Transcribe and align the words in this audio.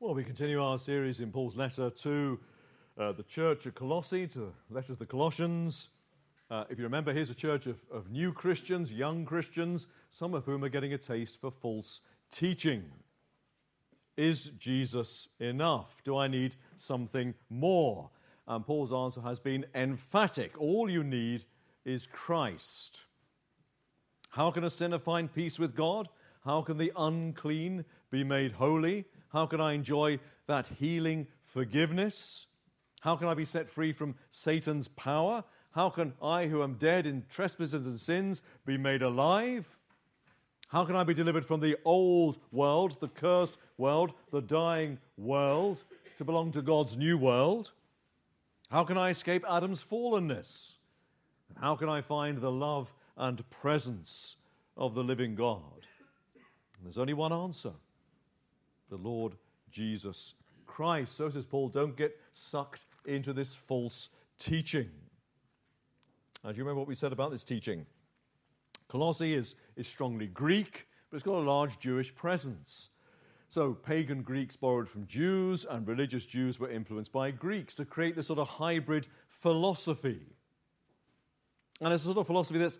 Well, 0.00 0.14
we 0.14 0.22
continue 0.22 0.62
our 0.62 0.78
series 0.78 1.18
in 1.18 1.32
Paul's 1.32 1.56
letter 1.56 1.90
to 1.90 2.38
uh, 2.96 3.10
the 3.10 3.24
church 3.24 3.66
at 3.66 3.74
Colossae, 3.74 4.28
to 4.28 4.38
the 4.38 4.52
letter 4.70 4.92
to 4.92 4.94
the 4.94 5.04
Colossians. 5.04 5.88
Uh, 6.48 6.62
if 6.70 6.78
you 6.78 6.84
remember, 6.84 7.12
here's 7.12 7.30
a 7.30 7.34
church 7.34 7.66
of, 7.66 7.78
of 7.90 8.08
new 8.08 8.32
Christians, 8.32 8.92
young 8.92 9.24
Christians, 9.24 9.88
some 10.08 10.34
of 10.34 10.44
whom 10.44 10.62
are 10.62 10.68
getting 10.68 10.92
a 10.92 10.98
taste 10.98 11.40
for 11.40 11.50
false 11.50 12.00
teaching. 12.30 12.84
Is 14.16 14.52
Jesus 14.56 15.30
enough? 15.40 15.96
Do 16.04 16.16
I 16.16 16.28
need 16.28 16.54
something 16.76 17.34
more? 17.50 18.08
And 18.46 18.64
Paul's 18.64 18.92
answer 18.92 19.20
has 19.22 19.40
been 19.40 19.66
emphatic. 19.74 20.52
All 20.60 20.88
you 20.88 21.02
need 21.02 21.44
is 21.84 22.06
Christ. 22.06 23.00
How 24.30 24.52
can 24.52 24.62
a 24.62 24.70
sinner 24.70 25.00
find 25.00 25.34
peace 25.34 25.58
with 25.58 25.74
God? 25.74 26.08
How 26.44 26.62
can 26.62 26.78
the 26.78 26.92
unclean 26.96 27.84
be 28.12 28.22
made 28.22 28.52
holy? 28.52 29.04
How 29.32 29.46
can 29.46 29.60
I 29.60 29.72
enjoy 29.72 30.18
that 30.46 30.66
healing 30.78 31.26
forgiveness? 31.44 32.46
How 33.00 33.16
can 33.16 33.28
I 33.28 33.34
be 33.34 33.44
set 33.44 33.70
free 33.70 33.92
from 33.92 34.14
Satan's 34.30 34.88
power? 34.88 35.44
How 35.72 35.90
can 35.90 36.14
I, 36.22 36.46
who 36.46 36.62
am 36.62 36.74
dead 36.74 37.06
in 37.06 37.24
trespasses 37.30 37.86
and 37.86 38.00
sins, 38.00 38.42
be 38.66 38.76
made 38.76 39.02
alive? 39.02 39.68
How 40.68 40.84
can 40.84 40.96
I 40.96 41.04
be 41.04 41.14
delivered 41.14 41.46
from 41.46 41.60
the 41.60 41.76
old 41.84 42.38
world, 42.52 43.00
the 43.00 43.08
cursed 43.08 43.56
world, 43.76 44.12
the 44.32 44.42
dying 44.42 44.98
world, 45.16 45.84
to 46.16 46.24
belong 46.24 46.52
to 46.52 46.62
God's 46.62 46.96
new 46.96 47.16
world? 47.16 47.72
How 48.70 48.84
can 48.84 48.98
I 48.98 49.10
escape 49.10 49.44
Adam's 49.48 49.82
fallenness? 49.82 50.74
And 51.48 51.58
How 51.58 51.76
can 51.76 51.88
I 51.88 52.00
find 52.00 52.38
the 52.38 52.50
love 52.50 52.92
and 53.16 53.48
presence 53.50 54.36
of 54.76 54.94
the 54.94 55.04
living 55.04 55.34
God? 55.34 55.86
And 56.76 56.84
there's 56.84 56.98
only 56.98 57.14
one 57.14 57.32
answer 57.32 57.72
the 58.88 58.96
Lord 58.96 59.34
Jesus 59.70 60.34
Christ. 60.66 61.16
So 61.16 61.28
says 61.28 61.46
Paul, 61.46 61.68
don't 61.68 61.96
get 61.96 62.18
sucked 62.32 62.86
into 63.06 63.32
this 63.32 63.54
false 63.54 64.10
teaching. 64.38 64.90
Now, 66.44 66.52
do 66.52 66.56
you 66.56 66.62
remember 66.62 66.80
what 66.80 66.88
we 66.88 66.94
said 66.94 67.12
about 67.12 67.30
this 67.30 67.44
teaching? 67.44 67.84
Colossae 68.88 69.34
is, 69.34 69.54
is 69.76 69.86
strongly 69.86 70.26
Greek, 70.26 70.86
but 71.10 71.16
it's 71.16 71.24
got 71.24 71.34
a 71.34 71.40
large 71.40 71.78
Jewish 71.78 72.14
presence. 72.14 72.90
So, 73.48 73.72
pagan 73.72 74.22
Greeks 74.22 74.56
borrowed 74.56 74.88
from 74.88 75.06
Jews, 75.06 75.66
and 75.68 75.88
religious 75.88 76.26
Jews 76.26 76.60
were 76.60 76.70
influenced 76.70 77.12
by 77.12 77.30
Greeks 77.30 77.74
to 77.76 77.84
create 77.84 78.14
this 78.14 78.26
sort 78.26 78.38
of 78.38 78.46
hybrid 78.46 79.06
philosophy. 79.28 80.20
And 81.80 81.92
it's 81.92 82.02
a 82.04 82.06
sort 82.06 82.18
of 82.18 82.26
philosophy 82.26 82.58
that's, 82.58 82.78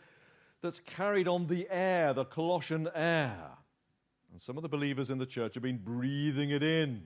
that's 0.60 0.80
carried 0.80 1.26
on 1.26 1.46
the 1.46 1.66
air, 1.70 2.12
the 2.12 2.24
Colossian 2.24 2.88
air. 2.94 3.50
And 4.32 4.40
some 4.40 4.56
of 4.56 4.62
the 4.62 4.68
believers 4.68 5.10
in 5.10 5.18
the 5.18 5.26
church 5.26 5.54
have 5.54 5.62
been 5.62 5.78
breathing 5.78 6.50
it 6.50 6.62
in. 6.62 7.02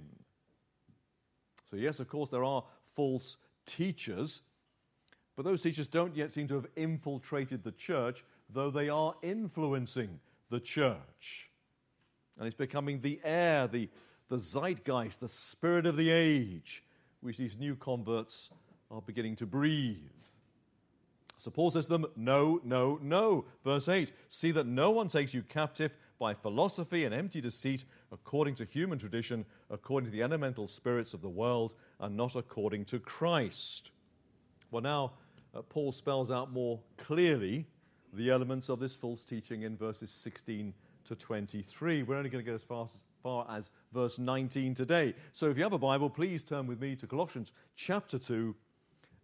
So, 1.71 1.77
yes, 1.77 2.01
of 2.01 2.09
course, 2.09 2.31
there 2.31 2.45
are 2.45 2.65
false 2.95 3.37
teachers, 3.65 4.43
but 5.37 5.45
those 5.45 5.63
teachers 5.63 5.87
don't 5.87 6.15
yet 6.15 6.33
seem 6.33 6.49
to 6.49 6.55
have 6.55 6.67
infiltrated 6.77 7.65
the 7.65 7.73
church, 7.73 8.25
though 8.51 8.71
they 8.71 8.89
are 8.89 9.15
influencing 9.23 10.21
the 10.51 10.61
church. 10.61 11.49
And 12.39 12.47
it's 12.47 12.57
becoming 12.57 13.01
the 13.01 13.21
air, 13.25 13.67
the, 13.67 13.89
the 14.29 14.37
zeitgeist, 14.39 15.21
the 15.21 15.29
spirit 15.29 15.87
of 15.87 15.97
the 15.97 16.11
age, 16.11 16.83
which 17.21 17.39
these 17.39 17.57
new 17.57 17.77
converts 17.77 18.51
are 18.91 19.01
beginning 19.01 19.37
to 19.37 19.47
breathe. 19.47 19.97
So 21.39 21.51
Paul 21.51 21.71
says 21.71 21.87
to 21.87 21.91
them, 21.91 22.07
No, 22.15 22.61
no, 22.63 23.01
no. 23.03 23.47
Verse 23.65 23.89
8 23.89 24.13
See 24.29 24.53
that 24.53 24.67
no 24.67 24.91
one 24.91 25.09
takes 25.09 25.35
you 25.35 25.43
captive 25.43 25.95
by 26.23 26.35
philosophy 26.35 27.05
and 27.05 27.13
empty 27.13 27.41
deceit, 27.41 27.85
according 28.13 28.55
to 28.55 28.65
human 28.65 28.97
tradition, 28.97 29.45
according 29.71 30.09
to 30.09 30.17
the 30.17 30.23
elemental 30.23 30.69
spirits 30.69 31.15
of 31.15 31.21
the 31.21 31.29
world, 31.29 31.75
and 31.99 32.17
not 32.17 32.37
according 32.37 32.85
to 32.85 33.01
Christ. 33.01 33.91
Well, 34.71 34.83
now, 34.83 35.15
uh, 35.53 35.63
Paul 35.63 35.91
spells 35.91 36.31
out 36.31 36.53
more 36.53 36.79
clearly 36.97 37.67
the 38.13 38.31
elements 38.31 38.69
of 38.69 38.79
this 38.79 38.95
false 38.95 39.25
teaching 39.25 39.63
in 39.63 39.77
verses 39.77 40.11
16 40.11 40.73
to 41.07 41.17
23. 41.17 42.05
We're 42.05 42.15
only 42.15 42.31
going 42.31 42.45
to 42.45 42.49
get 42.49 42.55
as 42.55 42.63
far, 42.63 42.85
as 42.85 43.01
far 43.21 43.45
as 43.51 43.71
verse 43.93 44.21
19 44.21 44.77
today. 44.77 45.15
So 45.33 45.51
if 45.51 45.57
you 45.57 45.65
have 45.65 45.73
a 45.73 45.79
Bible, 45.79 46.09
please 46.09 46.45
turn 46.45 46.69
with 46.69 46.81
me 46.81 46.95
to 46.95 47.07
Colossians 47.09 47.51
chapter 47.75 48.21
2 48.21 48.55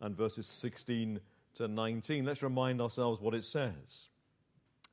and 0.00 0.16
verses 0.16 0.48
16 0.48 1.20
to 1.58 1.68
19. 1.68 2.24
Let's 2.24 2.42
remind 2.42 2.82
ourselves 2.82 3.20
what 3.20 3.34
it 3.34 3.44
says. 3.44 4.08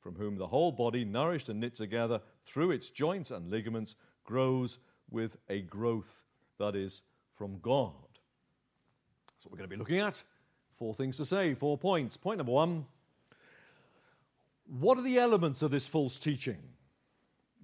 from 0.00 0.14
whom 0.14 0.36
the 0.36 0.46
whole 0.46 0.72
body, 0.72 1.04
nourished 1.04 1.48
and 1.48 1.60
knit 1.60 1.74
together 1.74 2.20
through 2.46 2.70
its 2.70 2.88
joints 2.88 3.30
and 3.30 3.50
ligaments, 3.50 3.94
grows 4.24 4.78
with 5.10 5.36
a 5.48 5.60
growth 5.62 6.22
that 6.58 6.74
is 6.74 7.02
from 7.36 7.58
God. 7.60 7.92
That's 9.28 9.44
what 9.44 9.52
we're 9.52 9.58
going 9.58 9.70
to 9.70 9.76
be 9.76 9.78
looking 9.78 9.98
at. 9.98 10.22
Four 10.78 10.94
things 10.94 11.16
to 11.18 11.26
say, 11.26 11.54
four 11.54 11.76
points. 11.76 12.16
Point 12.16 12.38
number 12.38 12.52
one 12.52 12.86
What 14.66 14.98
are 14.98 15.02
the 15.02 15.18
elements 15.18 15.62
of 15.62 15.70
this 15.70 15.86
false 15.86 16.18
teaching? 16.18 16.60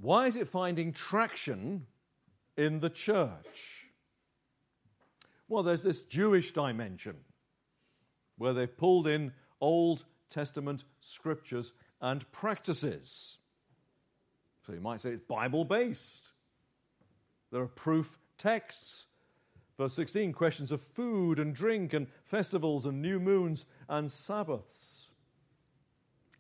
Why 0.00 0.26
is 0.26 0.36
it 0.36 0.48
finding 0.48 0.92
traction 0.92 1.86
in 2.56 2.80
the 2.80 2.90
church? 2.90 3.86
Well, 5.48 5.62
there's 5.62 5.82
this 5.82 6.02
Jewish 6.02 6.52
dimension 6.52 7.16
where 8.36 8.52
they've 8.52 8.76
pulled 8.76 9.06
in 9.06 9.32
Old 9.60 10.04
Testament 10.28 10.84
scriptures 11.00 11.72
and 12.00 12.30
practices. 12.32 13.38
So 14.66 14.72
you 14.72 14.80
might 14.80 15.00
say 15.00 15.10
it's 15.10 15.22
Bible 15.22 15.64
based. 15.64 16.32
There 17.52 17.62
are 17.62 17.68
proof 17.68 18.18
texts. 18.38 19.06
Verse 19.78 19.92
16 19.92 20.32
questions 20.32 20.72
of 20.72 20.80
food 20.80 21.38
and 21.38 21.54
drink 21.54 21.92
and 21.92 22.06
festivals 22.24 22.86
and 22.86 23.02
new 23.02 23.20
moons 23.20 23.66
and 23.88 24.10
Sabbaths. 24.10 25.10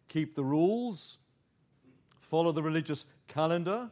Keep 0.08 0.34
the 0.34 0.44
rules, 0.44 1.18
follow 2.18 2.52
the 2.52 2.62
religious 2.62 3.04
calendar, 3.28 3.90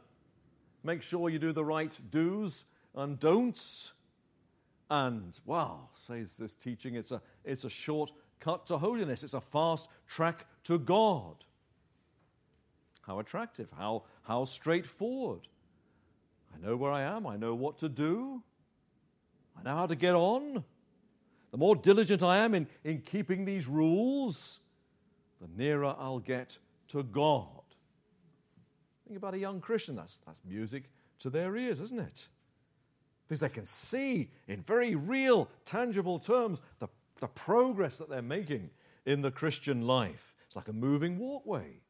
make 0.83 1.03
sure 1.03 1.29
you 1.29 1.39
do 1.39 1.53
the 1.53 1.65
right 1.65 1.99
do's 2.11 2.65
and 2.95 3.21
don'ts. 3.21 3.93
And, 4.91 5.39
wow, 5.45 5.89
says 5.95 6.37
this 6.37 6.55
teaching, 6.55 6.95
it's 6.95 7.11
a, 7.11 7.21
it's 7.45 7.65
a 7.65 7.71
short 7.71 8.13
cut 8.41 8.67
to 8.69 8.79
holiness, 8.79 9.25
it's 9.25 9.35
a 9.35 9.41
fast 9.41 9.89
track 10.07 10.47
to 10.65 10.79
God. 10.79 11.45
How 13.07 13.19
attractive, 13.19 13.69
how, 13.77 14.05
how 14.23 14.45
straightforward. 14.45 15.47
I 16.55 16.67
know 16.67 16.77
where 16.77 16.93
I 16.93 17.03
am, 17.03 17.27
I 17.27 17.37
know 17.37 17.55
what 17.55 17.79
to 17.79 17.89
do, 17.89 18.43
I 19.59 19.63
know 19.63 19.77
how 19.77 19.87
to 19.87 19.97
get 19.97 20.15
on. 20.15 20.65
The 21.51 21.59
more 21.59 21.77
diligent 21.77 22.23
I 22.23 22.39
am 22.39 22.55
in, 22.55 22.67
in 22.83 23.01
keeping 23.01 23.45
these 23.45 23.67
rules, 23.67 24.61
the 25.41 25.49
nearer 25.57 25.95
I'll 25.99 26.19
get 26.19 26.59
to 26.89 27.03
God. 27.03 27.47
Think 29.07 29.19
about 29.19 29.35
a 29.35 29.39
young 29.39 29.61
Christian, 29.61 29.97
that's, 29.97 30.19
that's 30.27 30.41
music 30.45 30.85
to 31.21 31.31
their 31.31 31.57
ears, 31.57 31.81
isn't 31.81 32.01
it? 32.01 32.27
Because 33.29 33.41
they 33.41 33.49
can 33.49 33.65
see 33.65 34.31
in 34.49 34.63
very 34.63 34.95
real, 34.95 35.49
tangible 35.65 36.19
terms 36.19 36.61
the, 36.79 36.89
the 37.21 37.29
progress 37.29 37.99
that 37.99 38.09
they're 38.09 38.23
making 38.23 38.71
in 39.05 39.21
the 39.21 39.31
Christian 39.31 39.83
life. 39.87 40.35
It's 40.47 40.57
like 40.57 40.69
a 40.69 40.73
moving 40.73 41.19
walkway 41.19 41.81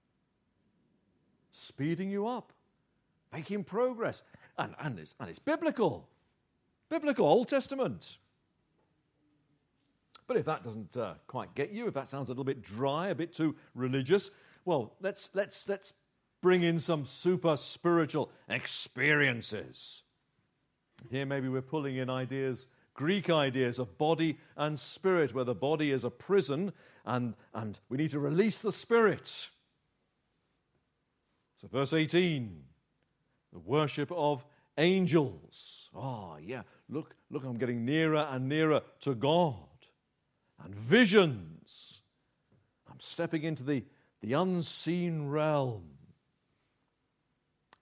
speeding 1.54 2.10
you 2.10 2.26
up, 2.26 2.52
making 3.32 3.64
progress. 3.64 4.22
And, 4.58 4.74
and, 4.78 4.98
it's, 4.98 5.14
and 5.18 5.28
it's 5.28 5.38
biblical, 5.38 6.08
biblical, 6.88 7.26
Old 7.26 7.48
Testament. 7.48 8.18
But 10.26 10.36
if 10.36 10.46
that 10.46 10.64
doesn't 10.64 10.96
uh, 10.96 11.14
quite 11.26 11.54
get 11.54 11.70
you, 11.70 11.86
if 11.86 11.94
that 11.94 12.08
sounds 12.08 12.28
a 12.28 12.32
little 12.32 12.44
bit 12.44 12.62
dry, 12.62 13.08
a 13.08 13.14
bit 13.14 13.34
too 13.34 13.56
religious, 13.74 14.30
well, 14.64 14.94
let's, 15.00 15.30
let's, 15.34 15.68
let's 15.68 15.92
bring 16.40 16.62
in 16.62 16.80
some 16.80 17.04
super 17.04 17.56
spiritual 17.56 18.30
experiences. 18.48 20.02
Here, 21.10 21.26
maybe 21.26 21.48
we're 21.48 21.62
pulling 21.62 21.96
in 21.96 22.08
ideas, 22.08 22.68
Greek 22.94 23.28
ideas 23.28 23.78
of 23.78 23.98
body 23.98 24.38
and 24.56 24.78
spirit, 24.78 25.34
where 25.34 25.44
the 25.44 25.54
body 25.54 25.90
is 25.90 26.04
a 26.04 26.10
prison 26.10 26.72
and, 27.04 27.34
and 27.52 27.78
we 27.88 27.98
need 27.98 28.10
to 28.10 28.18
release 28.18 28.62
the 28.62 28.72
spirit. 28.72 29.48
So, 31.56 31.68
verse 31.68 31.92
18, 31.92 32.62
the 33.52 33.58
worship 33.60 34.10
of 34.12 34.44
angels. 34.78 35.88
Oh, 35.94 36.36
yeah, 36.42 36.62
look, 36.88 37.14
look, 37.30 37.44
I'm 37.44 37.58
getting 37.58 37.84
nearer 37.84 38.26
and 38.30 38.48
nearer 38.48 38.82
to 39.00 39.14
God. 39.14 39.54
and 40.62 40.74
visions. 40.74 42.02
I'm 42.90 43.00
stepping 43.00 43.42
into 43.42 43.64
the, 43.64 43.84
the 44.20 44.34
unseen 44.34 45.28
realm. 45.28 45.84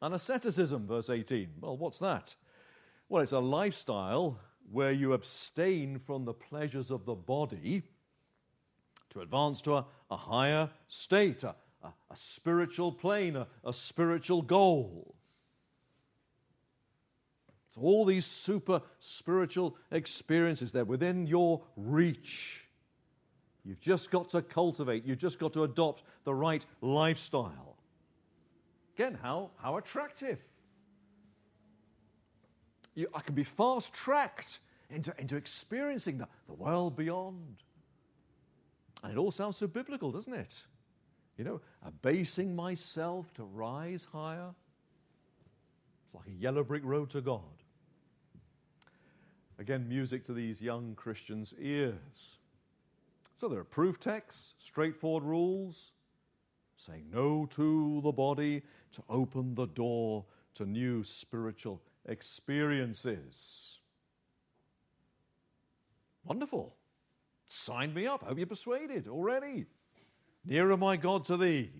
And 0.01 0.15
asceticism, 0.15 0.87
verse 0.87 1.11
18. 1.11 1.49
Well, 1.61 1.77
what's 1.77 2.01
that? 2.01 2.35
Well, 3.09 3.23
it's 3.23 3.33
a 3.33 3.39
lifestyle 3.39 4.41
where 4.71 4.91
you 4.91 5.13
abstain 5.13 5.99
from 5.99 6.25
the 6.25 6.33
pleasures 6.33 6.91
of 6.91 7.05
the 7.05 7.15
body 7.15 7.83
to 9.11 9.21
advance 9.21 9.61
to 9.63 9.77
a, 9.77 9.87
a 10.11 10.17
higher 10.17 10.71
state, 10.89 11.45
a, 11.45 11.55
a, 11.83 11.89
a 12.11 12.17
spiritual 12.17 12.93
plane, 12.93 13.37
a, 13.37 13.47
a 13.65 13.73
spiritual 13.73 14.43
goal. 14.43 15.15
So 17.75 17.81
all 17.81 18.05
these 18.05 18.27
super 18.27 18.83
spiritual 18.99 19.77
experiences, 19.91 20.73
they're 20.73 20.85
within 20.85 21.27
your 21.27 21.63
reach. 21.77 22.67
You've 23.65 23.81
just 23.81 24.11
got 24.11 24.31
to 24.31 24.43
cultivate, 24.43 25.05
you've 25.05 25.19
just 25.19 25.39
got 25.39 25.53
to 25.55 25.65
adopt 25.65 26.03
the 26.25 26.35
right 26.35 26.65
lifestyle. 26.81 27.77
Again, 28.97 29.19
how, 29.23 29.51
how 29.57 29.79
attractive. 29.79 30.39
You, 32.95 33.09
I 33.15 33.21
can 33.21 33.35
be 33.35 33.45
fast 33.45 33.95
tracked 33.95 34.59
into, 34.91 35.15
into 35.19 35.37
experiencing 35.37 36.19
the, 36.19 36.29
the 36.47 36.53
world 36.53 36.95
beyond. 36.97 37.57
And 39.03 39.13
it 39.13 39.19
all 39.19 39.31
sounds 39.31 39.57
so 39.57 39.67
biblical, 39.67 40.13
doesn't 40.13 40.35
it? 40.35 40.55
You 41.37 41.45
know, 41.45 41.61
abasing 41.85 42.55
myself 42.55 43.33
to 43.35 43.45
rise 43.45 44.07
higher. 44.13 44.51
It's 46.05 46.15
like 46.15 46.27
a 46.27 46.39
yellow 46.39 46.63
brick 46.63 46.83
road 46.85 47.11
to 47.11 47.21
God. 47.21 47.41
Again, 49.59 49.89
music 49.89 50.25
to 50.25 50.33
these 50.33 50.61
young 50.61 50.95
Christians' 50.95 51.55
ears. 51.61 52.39
So 53.37 53.49
there 53.49 53.61
are 53.61 53.65
proof 53.65 53.99
texts, 53.99 54.55
straightforward 54.59 55.25
rules, 55.25 55.93
saying 56.77 57.07
no 57.13 57.47
to 57.47 58.01
the 58.03 58.13
body 58.13 58.63
to 58.93 59.03
open 59.09 59.55
the 59.55 59.67
door 59.67 60.25
to 60.55 60.67
new 60.67 61.03
spiritual 61.03 61.81
experiences. 62.07 63.79
Wonderful. 66.25 66.75
Sign 67.49 67.95
me 67.95 68.07
up. 68.07 68.23
Hope 68.23 68.39
you're 68.39 68.47
persuaded 68.47 69.09
already. 69.09 69.67
Nearer, 70.45 70.77
my 70.77 70.97
God, 70.97 71.25
to 71.27 71.37
thee. 71.37 71.71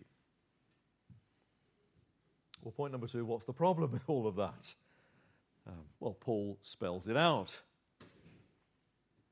Well, 2.63 2.73
point 2.73 2.93
number 2.93 3.09
two 3.09 3.25
what's 3.25 3.45
the 3.45 3.53
problem 3.53 3.91
with 3.91 4.03
all 4.07 4.27
of 4.27 4.37
that? 4.37 4.75
Um, 5.67 5.85
well, 6.01 6.17
Paul 6.19 6.59
spells 6.63 7.09
it 7.09 7.17
out. 7.17 7.57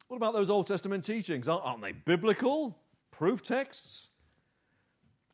What 0.08 0.16
about 0.16 0.34
those 0.34 0.50
Old 0.50 0.66
Testament 0.66 1.04
teachings? 1.04 1.48
Aren't 1.48 1.82
they 1.82 1.92
biblical? 1.92 2.76
Proof 3.12 3.42
texts? 3.44 4.08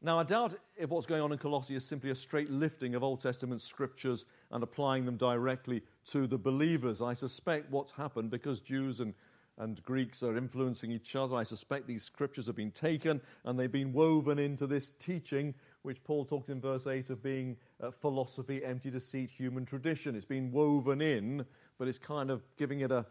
Now, 0.02 0.18
I 0.18 0.24
doubt 0.24 0.54
if 0.76 0.90
what's 0.90 1.06
going 1.06 1.22
on 1.22 1.32
in 1.32 1.38
Colossae 1.38 1.74
is 1.74 1.84
simply 1.84 2.10
a 2.10 2.14
straight 2.14 2.50
lifting 2.50 2.94
of 2.94 3.02
Old 3.02 3.20
Testament 3.20 3.62
scriptures 3.62 4.26
and 4.50 4.62
applying 4.62 5.06
them 5.06 5.16
directly 5.16 5.82
to 6.10 6.26
the 6.26 6.36
believers. 6.36 7.00
I 7.00 7.14
suspect 7.14 7.70
what's 7.70 7.92
happened 7.92 8.30
because 8.30 8.60
Jews 8.60 9.00
and, 9.00 9.14
and 9.58 9.82
Greeks 9.82 10.22
are 10.22 10.36
influencing 10.36 10.90
each 10.90 11.16
other, 11.16 11.36
I 11.36 11.42
suspect 11.42 11.86
these 11.86 12.04
scriptures 12.04 12.46
have 12.46 12.56
been 12.56 12.70
taken 12.70 13.20
and 13.44 13.58
they've 13.58 13.72
been 13.72 13.92
woven 13.92 14.38
into 14.38 14.66
this 14.66 14.90
teaching, 14.98 15.54
which 15.82 16.02
Paul 16.04 16.24
talked 16.24 16.50
in 16.50 16.60
verse 16.60 16.86
8 16.86 17.10
of 17.10 17.22
being 17.22 17.56
uh, 17.82 17.90
philosophy, 17.90 18.64
empty 18.64 18.90
deceit, 18.90 19.30
human 19.30 19.64
tradition. 19.64 20.14
It's 20.14 20.26
been 20.26 20.52
woven 20.52 21.00
in, 21.00 21.46
but 21.78 21.88
it's 21.88 21.98
kind 21.98 22.30
of 22.30 22.42
giving 22.58 22.80
it 22.80 22.90
a, 22.90 23.06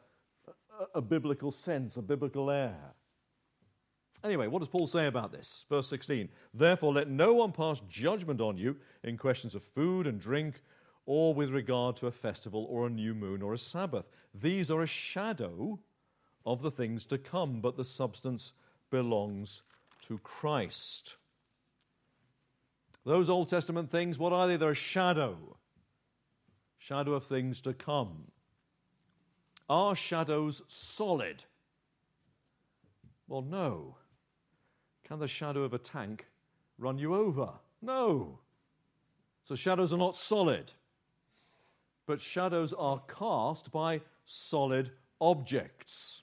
a, 0.47 0.99
a 0.99 1.01
biblical 1.01 1.51
sense, 1.51 1.97
a 1.97 2.01
biblical 2.01 2.51
air. 2.51 2.93
Anyway, 4.23 4.47
what 4.47 4.59
does 4.59 4.69
Paul 4.69 4.87
say 4.87 5.07
about 5.07 5.31
this? 5.31 5.65
Verse 5.69 5.87
16 5.87 6.29
Therefore, 6.53 6.93
let 6.93 7.09
no 7.09 7.33
one 7.33 7.51
pass 7.51 7.81
judgment 7.89 8.41
on 8.41 8.57
you 8.57 8.75
in 9.03 9.17
questions 9.17 9.55
of 9.55 9.63
food 9.63 10.07
and 10.07 10.19
drink, 10.19 10.61
or 11.05 11.33
with 11.33 11.49
regard 11.49 11.95
to 11.97 12.07
a 12.07 12.11
festival, 12.11 12.65
or 12.69 12.87
a 12.87 12.89
new 12.89 13.13
moon, 13.13 13.43
or 13.43 13.53
a 13.53 13.57
Sabbath. 13.57 14.05
These 14.33 14.71
are 14.71 14.81
a 14.81 14.87
shadow 14.87 15.79
of 16.45 16.61
the 16.61 16.71
things 16.71 17.05
to 17.07 17.17
come, 17.17 17.59
but 17.61 17.77
the 17.77 17.85
substance 17.85 18.53
belongs 18.91 19.63
to 20.07 20.19
Christ. 20.19 21.15
Those 23.05 23.29
Old 23.29 23.49
Testament 23.49 23.91
things, 23.91 24.17
what 24.17 24.33
are 24.33 24.47
they? 24.47 24.57
They're 24.57 24.71
a 24.71 24.75
shadow. 24.75 25.57
Shadow 26.77 27.13
of 27.13 27.25
things 27.25 27.61
to 27.61 27.73
come. 27.73 28.31
Are 29.69 29.95
shadows 29.95 30.61
solid? 30.67 31.43
Well, 33.27 33.41
no. 33.41 33.97
Can 35.07 35.19
the 35.19 35.27
shadow 35.27 35.63
of 35.63 35.73
a 35.73 35.79
tank 35.79 36.25
run 36.77 36.97
you 36.97 37.15
over? 37.15 37.49
No. 37.81 38.39
So 39.43 39.55
shadows 39.55 39.93
are 39.93 39.97
not 39.97 40.15
solid. 40.15 40.71
But 42.07 42.21
shadows 42.21 42.73
are 42.73 43.01
cast 43.07 43.71
by 43.71 44.01
solid 44.25 44.91
objects. 45.19 46.21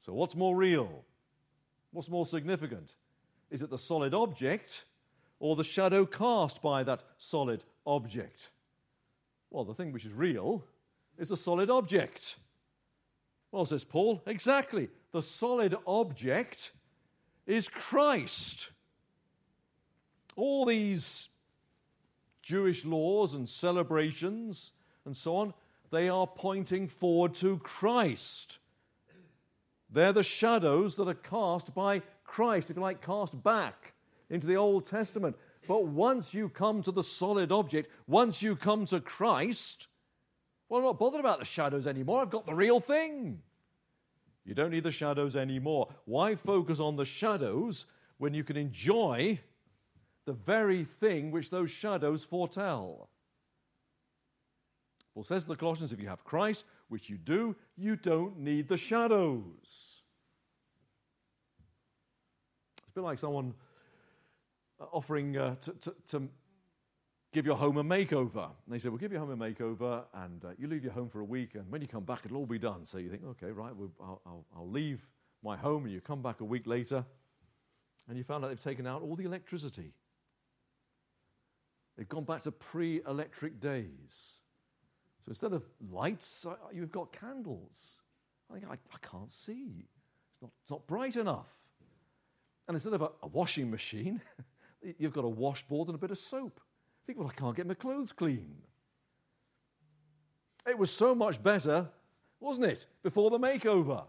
So, 0.00 0.12
what's 0.12 0.34
more 0.34 0.56
real? 0.56 1.04
What's 1.92 2.08
more 2.08 2.26
significant? 2.26 2.90
Is 3.50 3.62
it 3.62 3.70
the 3.70 3.78
solid 3.78 4.14
object 4.14 4.84
or 5.40 5.56
the 5.56 5.64
shadow 5.64 6.06
cast 6.06 6.62
by 6.62 6.82
that 6.84 7.02
solid 7.18 7.64
object? 7.86 8.50
Well, 9.50 9.64
the 9.64 9.74
thing 9.74 9.92
which 9.92 10.04
is 10.04 10.12
real 10.12 10.64
is 11.18 11.30
a 11.30 11.36
solid 11.36 11.68
object. 11.68 12.36
Well, 13.50 13.66
says 13.66 13.84
Paul, 13.84 14.22
exactly. 14.26 14.88
The 15.12 15.22
solid 15.22 15.76
object 15.86 16.70
is 17.46 17.68
Christ. 17.68 18.70
All 20.36 20.64
these 20.64 21.28
Jewish 22.42 22.84
laws 22.84 23.34
and 23.34 23.48
celebrations 23.48 24.70
and 25.04 25.16
so 25.16 25.36
on, 25.36 25.54
they 25.90 26.08
are 26.08 26.26
pointing 26.26 26.86
forward 26.86 27.34
to 27.36 27.58
Christ. 27.58 28.59
They're 29.92 30.12
the 30.12 30.22
shadows 30.22 30.96
that 30.96 31.08
are 31.08 31.14
cast 31.14 31.74
by 31.74 32.02
Christ, 32.24 32.70
if 32.70 32.76
you 32.76 32.82
like, 32.82 33.02
cast 33.02 33.42
back 33.42 33.92
into 34.28 34.46
the 34.46 34.56
Old 34.56 34.86
Testament. 34.86 35.36
But 35.66 35.86
once 35.86 36.32
you 36.32 36.48
come 36.48 36.82
to 36.82 36.92
the 36.92 37.02
solid 37.02 37.52
object, 37.52 37.90
once 38.06 38.40
you 38.40 38.56
come 38.56 38.86
to 38.86 39.00
Christ, 39.00 39.88
well, 40.68 40.78
I'm 40.78 40.86
not 40.86 40.98
bothered 40.98 41.20
about 41.20 41.40
the 41.40 41.44
shadows 41.44 41.86
anymore. 41.86 42.22
I've 42.22 42.30
got 42.30 42.46
the 42.46 42.54
real 42.54 42.80
thing. 42.80 43.42
You 44.44 44.54
don't 44.54 44.70
need 44.70 44.84
the 44.84 44.92
shadows 44.92 45.36
anymore. 45.36 45.88
Why 46.04 46.34
focus 46.34 46.80
on 46.80 46.96
the 46.96 47.04
shadows 47.04 47.86
when 48.18 48.34
you 48.34 48.44
can 48.44 48.56
enjoy 48.56 49.38
the 50.26 50.32
very 50.32 50.84
thing 51.00 51.30
which 51.30 51.50
those 51.50 51.70
shadows 51.70 52.24
foretell? 52.24 53.10
Paul 55.14 55.24
says 55.24 55.42
to 55.42 55.48
the 55.48 55.56
Colossians 55.56 55.92
if 55.92 56.00
you 56.00 56.08
have 56.08 56.24
Christ, 56.24 56.64
which 56.90 57.08
you 57.08 57.16
do, 57.16 57.56
you 57.76 57.96
don't 57.96 58.38
need 58.38 58.68
the 58.68 58.76
shadows. 58.76 60.02
It's 62.78 62.88
a 62.88 62.92
bit 62.94 63.04
like 63.04 63.18
someone 63.18 63.54
offering 64.92 65.36
uh, 65.36 65.54
to, 65.62 65.72
to, 65.72 65.94
to 66.08 66.28
give 67.32 67.46
your 67.46 67.56
home 67.56 67.76
a 67.76 67.84
makeover. 67.84 68.44
And 68.44 68.74
they 68.74 68.78
say, 68.78 68.88
We'll 68.88 68.98
give 68.98 69.12
your 69.12 69.20
home 69.20 69.30
a 69.30 69.36
makeover, 69.36 70.04
and 70.14 70.44
uh, 70.44 70.48
you 70.58 70.66
leave 70.66 70.82
your 70.82 70.92
home 70.92 71.08
for 71.08 71.20
a 71.20 71.24
week, 71.24 71.54
and 71.54 71.70
when 71.70 71.80
you 71.80 71.88
come 71.88 72.04
back, 72.04 72.22
it'll 72.24 72.38
all 72.38 72.46
be 72.46 72.58
done. 72.58 72.84
So 72.84 72.98
you 72.98 73.08
think, 73.08 73.22
Okay, 73.24 73.52
right, 73.52 73.74
we'll, 73.74 73.92
I'll, 74.00 74.20
I'll, 74.26 74.44
I'll 74.56 74.70
leave 74.70 75.06
my 75.42 75.56
home, 75.56 75.84
and 75.84 75.92
you 75.92 76.00
come 76.00 76.22
back 76.22 76.40
a 76.40 76.44
week 76.44 76.66
later, 76.66 77.04
and 78.08 78.18
you 78.18 78.24
found 78.24 78.44
out 78.44 78.48
they've 78.48 78.62
taken 78.62 78.86
out 78.86 79.02
all 79.02 79.14
the 79.14 79.24
electricity. 79.24 79.92
They've 81.96 82.08
gone 82.08 82.24
back 82.24 82.42
to 82.42 82.52
pre 82.52 83.00
electric 83.06 83.60
days. 83.60 84.40
So 85.24 85.30
instead 85.30 85.52
of 85.52 85.64
lights, 85.90 86.46
uh, 86.46 86.54
you've 86.72 86.92
got 86.92 87.12
candles. 87.12 88.00
I 88.50 88.54
think, 88.54 88.66
I, 88.68 88.74
I 88.74 89.06
can't 89.10 89.30
see. 89.30 89.86
It's 90.32 90.42
not, 90.42 90.50
it's 90.62 90.70
not 90.70 90.86
bright 90.86 91.16
enough. 91.16 91.48
And 92.66 92.74
instead 92.74 92.94
of 92.94 93.02
a, 93.02 93.10
a 93.22 93.28
washing 93.28 93.70
machine, 93.70 94.20
you've 94.98 95.12
got 95.12 95.24
a 95.24 95.28
washboard 95.28 95.88
and 95.88 95.94
a 95.94 95.98
bit 95.98 96.10
of 96.10 96.18
soap 96.18 96.60
I 97.02 97.06
think, 97.06 97.18
well, 97.18 97.28
I 97.28 97.38
can't 97.38 97.56
get 97.56 97.66
my 97.66 97.74
clothes 97.74 98.12
clean. 98.12 98.56
It 100.68 100.78
was 100.78 100.90
so 100.90 101.14
much 101.14 101.42
better, 101.42 101.88
wasn't 102.38 102.66
it, 102.66 102.86
before 103.02 103.30
the 103.30 103.38
makeover? 103.38 104.04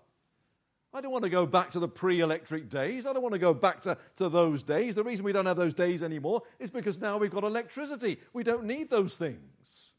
I 0.93 0.99
don't 0.99 1.11
want 1.11 1.23
to 1.23 1.29
go 1.29 1.45
back 1.45 1.71
to 1.71 1.79
the 1.79 1.87
pre 1.87 2.19
electric 2.19 2.69
days. 2.69 3.05
I 3.05 3.13
don't 3.13 3.21
want 3.21 3.33
to 3.33 3.39
go 3.39 3.53
back 3.53 3.81
to, 3.81 3.97
to 4.17 4.27
those 4.27 4.61
days. 4.61 4.95
The 4.95 5.03
reason 5.03 5.23
we 5.23 5.31
don't 5.31 5.45
have 5.45 5.55
those 5.55 5.73
days 5.73 6.03
anymore 6.03 6.41
is 6.59 6.69
because 6.69 6.99
now 6.99 7.17
we've 7.17 7.31
got 7.31 7.45
electricity. 7.45 8.19
We 8.33 8.43
don't 8.43 8.65
need 8.65 8.89
those 8.89 9.15
things. 9.15 9.93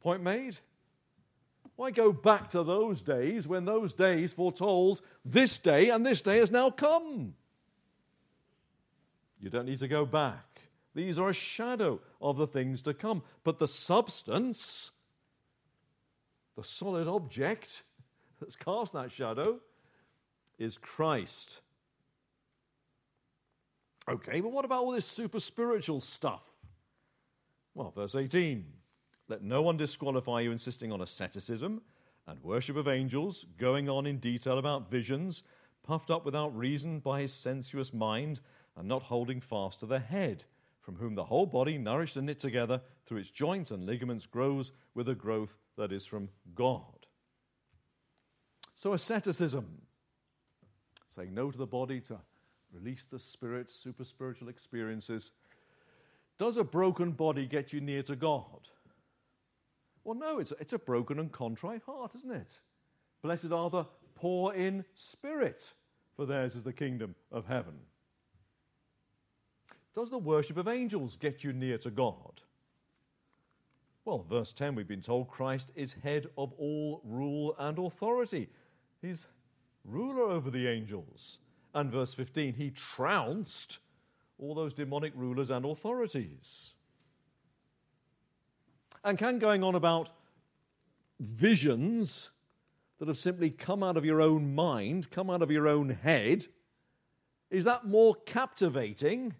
Point 0.00 0.22
made? 0.22 0.56
Why 1.76 1.90
go 1.90 2.12
back 2.12 2.50
to 2.50 2.64
those 2.64 3.02
days 3.02 3.46
when 3.46 3.64
those 3.64 3.92
days 3.92 4.32
foretold 4.32 5.00
this 5.24 5.58
day 5.58 5.90
and 5.90 6.04
this 6.04 6.20
day 6.20 6.38
has 6.38 6.50
now 6.50 6.70
come? 6.70 7.34
You 9.40 9.50
don't 9.50 9.66
need 9.66 9.78
to 9.78 9.88
go 9.88 10.04
back. 10.04 10.44
These 10.94 11.18
are 11.18 11.28
a 11.28 11.34
shadow 11.34 12.00
of 12.20 12.36
the 12.36 12.46
things 12.48 12.82
to 12.82 12.94
come. 12.94 13.22
But 13.44 13.60
the 13.60 13.68
substance, 13.68 14.90
the 16.56 16.64
solid 16.64 17.06
object 17.06 17.84
that's 18.40 18.56
cast 18.56 18.94
that 18.94 19.12
shadow, 19.12 19.60
is 20.58 20.78
Christ. 20.78 21.60
Okay, 24.08 24.40
but 24.40 24.50
what 24.50 24.64
about 24.64 24.82
all 24.82 24.92
this 24.92 25.06
super 25.06 25.38
spiritual 25.38 26.00
stuff? 26.00 26.42
Well, 27.74 27.92
verse 27.94 28.16
18 28.16 28.64
Let 29.28 29.42
no 29.42 29.60
one 29.60 29.76
disqualify 29.76 30.40
you 30.40 30.52
insisting 30.52 30.90
on 30.90 31.02
asceticism 31.02 31.82
and 32.26 32.42
worship 32.42 32.76
of 32.76 32.88
angels, 32.88 33.46
going 33.58 33.88
on 33.88 34.06
in 34.06 34.18
detail 34.18 34.58
about 34.58 34.90
visions, 34.90 35.42
puffed 35.82 36.10
up 36.10 36.24
without 36.24 36.56
reason 36.56 36.98
by 36.98 37.22
his 37.22 37.32
sensuous 37.32 37.92
mind, 37.92 38.40
and 38.76 38.86
not 38.86 39.02
holding 39.02 39.40
fast 39.40 39.80
to 39.80 39.86
the 39.86 39.98
head, 39.98 40.44
from 40.80 40.96
whom 40.96 41.14
the 41.14 41.24
whole 41.24 41.46
body, 41.46 41.78
nourished 41.78 42.16
and 42.16 42.26
knit 42.26 42.38
together 42.38 42.80
through 43.06 43.18
its 43.18 43.30
joints 43.30 43.70
and 43.70 43.84
ligaments, 43.84 44.26
grows 44.26 44.72
with 44.94 45.08
a 45.08 45.14
growth 45.14 45.56
that 45.76 45.92
is 45.92 46.06
from 46.06 46.28
God. 46.54 47.06
So, 48.74 48.92
asceticism, 48.92 49.66
saying 51.08 51.34
no 51.34 51.50
to 51.50 51.58
the 51.58 51.66
body 51.66 52.00
to 52.02 52.18
release 52.72 53.06
the 53.10 53.18
spirit, 53.18 53.70
super 53.70 54.04
spiritual 54.04 54.48
experiences. 54.48 55.32
Does 56.38 56.56
a 56.56 56.64
broken 56.64 57.12
body 57.12 57.46
get 57.46 57.72
you 57.72 57.80
near 57.80 58.02
to 58.04 58.14
God? 58.14 58.68
Well, 60.08 60.16
no, 60.16 60.38
it's 60.38 60.52
a, 60.52 60.56
it's 60.58 60.72
a 60.72 60.78
broken 60.78 61.18
and 61.18 61.30
contrite 61.30 61.82
heart, 61.82 62.12
isn't 62.14 62.30
it? 62.30 62.50
Blessed 63.20 63.52
are 63.52 63.68
the 63.68 63.84
poor 64.14 64.54
in 64.54 64.82
spirit, 64.94 65.74
for 66.16 66.24
theirs 66.24 66.54
is 66.54 66.62
the 66.64 66.72
kingdom 66.72 67.14
of 67.30 67.44
heaven. 67.44 67.74
Does 69.94 70.08
the 70.08 70.16
worship 70.16 70.56
of 70.56 70.66
angels 70.66 71.18
get 71.20 71.44
you 71.44 71.52
near 71.52 71.76
to 71.76 71.90
God? 71.90 72.40
Well, 74.06 74.24
verse 74.30 74.54
10, 74.54 74.76
we've 74.76 74.88
been 74.88 75.02
told 75.02 75.28
Christ 75.28 75.72
is 75.74 75.94
head 76.02 76.26
of 76.38 76.54
all 76.54 77.02
rule 77.04 77.54
and 77.58 77.78
authority. 77.78 78.48
He's 79.02 79.26
ruler 79.84 80.22
over 80.22 80.50
the 80.50 80.68
angels. 80.68 81.38
And 81.74 81.92
verse 81.92 82.14
15, 82.14 82.54
he 82.54 82.70
trounced 82.70 83.78
all 84.38 84.54
those 84.54 84.72
demonic 84.72 85.12
rulers 85.14 85.50
and 85.50 85.66
authorities. 85.66 86.72
And 89.04 89.18
can 89.18 89.38
going 89.38 89.62
on 89.62 89.74
about 89.74 90.10
visions 91.20 92.30
that 92.98 93.08
have 93.08 93.18
simply 93.18 93.50
come 93.50 93.82
out 93.82 93.96
of 93.96 94.04
your 94.04 94.20
own 94.20 94.54
mind, 94.54 95.10
come 95.10 95.30
out 95.30 95.42
of 95.42 95.50
your 95.50 95.68
own 95.68 95.90
head, 95.90 96.46
is 97.50 97.64
that 97.64 97.86
more 97.86 98.14
captivating 98.14 99.34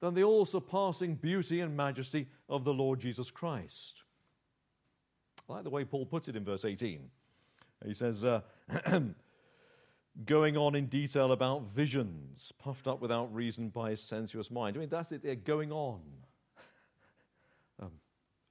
than 0.00 0.14
the 0.14 0.24
all 0.24 0.44
surpassing 0.44 1.14
beauty 1.14 1.60
and 1.60 1.76
majesty 1.76 2.26
of 2.48 2.64
the 2.64 2.74
Lord 2.74 3.00
Jesus 3.00 3.30
Christ? 3.30 4.02
I 5.48 5.54
like 5.54 5.64
the 5.64 5.70
way 5.70 5.84
Paul 5.84 6.06
puts 6.06 6.28
it 6.28 6.36
in 6.36 6.44
verse 6.44 6.64
18. 6.64 7.10
He 7.84 7.94
says, 7.94 8.24
uh, 8.24 8.40
going 10.24 10.56
on 10.56 10.74
in 10.74 10.86
detail 10.86 11.32
about 11.32 11.68
visions, 11.68 12.52
puffed 12.58 12.86
up 12.86 13.00
without 13.00 13.34
reason 13.34 13.68
by 13.68 13.90
his 13.90 14.02
sensuous 14.02 14.50
mind. 14.50 14.76
I 14.76 14.80
mean, 14.80 14.88
that's 14.88 15.12
it, 15.12 15.22
they're 15.22 15.34
going 15.34 15.70
on. 15.70 16.00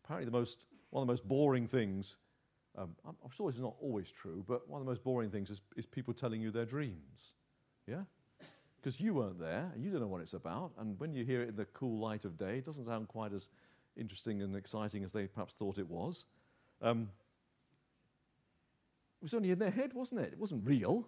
Apparently, 0.03 0.25
the 0.25 0.37
most, 0.37 0.65
one 0.89 1.01
of 1.01 1.07
the 1.07 1.11
most 1.11 1.27
boring 1.27 1.67
things, 1.67 2.17
um, 2.77 2.95
I'm, 3.05 3.15
I'm, 3.23 3.31
sure 3.31 3.49
this 3.49 3.55
is 3.55 3.61
not 3.61 3.75
always 3.81 4.11
true, 4.11 4.43
but 4.47 4.67
one 4.67 4.81
of 4.81 4.85
the 4.85 4.91
most 4.91 5.03
boring 5.03 5.29
things 5.29 5.49
is, 5.49 5.61
is 5.77 5.85
people 5.85 6.13
telling 6.13 6.41
you 6.41 6.51
their 6.51 6.65
dreams. 6.65 7.33
Yeah? 7.87 8.01
Because 8.81 8.99
you 8.99 9.13
weren't 9.13 9.39
there, 9.39 9.71
and 9.73 9.83
you 9.83 9.91
don't 9.91 10.01
know 10.01 10.07
what 10.07 10.21
it's 10.21 10.33
about, 10.33 10.71
and 10.77 10.99
when 10.99 11.13
you 11.13 11.23
hear 11.23 11.41
it 11.41 11.49
in 11.49 11.55
the 11.55 11.65
cool 11.65 11.99
light 11.99 12.25
of 12.25 12.37
day, 12.37 12.57
it 12.57 12.65
doesn't 12.65 12.85
sound 12.85 13.07
quite 13.07 13.33
as 13.33 13.47
interesting 13.95 14.41
and 14.41 14.55
exciting 14.55 15.03
as 15.03 15.13
they 15.13 15.27
perhaps 15.27 15.53
thought 15.53 15.77
it 15.77 15.87
was. 15.87 16.25
Um, 16.81 17.09
it 19.21 19.23
was 19.23 19.33
only 19.33 19.51
in 19.51 19.59
their 19.59 19.71
head, 19.71 19.93
wasn't 19.93 20.21
it? 20.21 20.33
It 20.33 20.39
wasn't 20.39 20.67
real. 20.67 21.07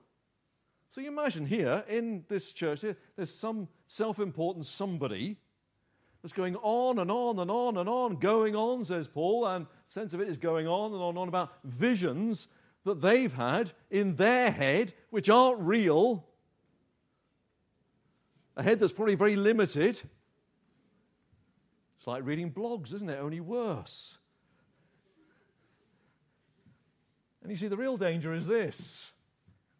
So 0.89 1.01
you 1.01 1.09
imagine 1.09 1.45
here 1.45 1.83
in 1.89 2.23
this 2.29 2.53
church, 2.53 2.81
here, 2.81 2.95
there's 3.15 3.33
some 3.33 3.67
self 3.87 4.19
important 4.19 4.65
somebody 4.65 5.37
that's 6.25 6.33
going 6.33 6.55
on 6.63 6.97
and 6.97 7.11
on 7.11 7.37
and 7.37 7.51
on 7.51 7.77
and 7.77 7.87
on, 7.87 8.15
going 8.15 8.55
on, 8.55 8.83
says 8.83 9.07
Paul, 9.07 9.45
and 9.45 9.67
sense 9.85 10.11
of 10.11 10.19
it 10.19 10.27
is 10.27 10.37
going 10.37 10.65
on 10.65 10.91
and 10.91 10.99
on 10.99 11.09
and 11.09 11.19
on 11.19 11.27
about 11.27 11.51
visions 11.63 12.47
that 12.83 12.99
they've 12.99 13.31
had 13.31 13.73
in 13.91 14.15
their 14.15 14.49
head, 14.49 14.91
which 15.11 15.29
aren't 15.29 15.59
real. 15.59 16.25
A 18.57 18.63
head 18.63 18.79
that's 18.79 18.91
probably 18.91 19.13
very 19.13 19.35
limited. 19.35 20.01
It's 21.97 22.07
like 22.07 22.25
reading 22.25 22.51
blogs, 22.51 22.91
isn't 22.91 23.07
it? 23.07 23.19
Only 23.21 23.39
worse. 23.39 24.17
And 27.43 27.51
you 27.51 27.57
see, 27.57 27.67
the 27.67 27.77
real 27.77 27.97
danger 27.97 28.33
is 28.33 28.47
this. 28.47 29.11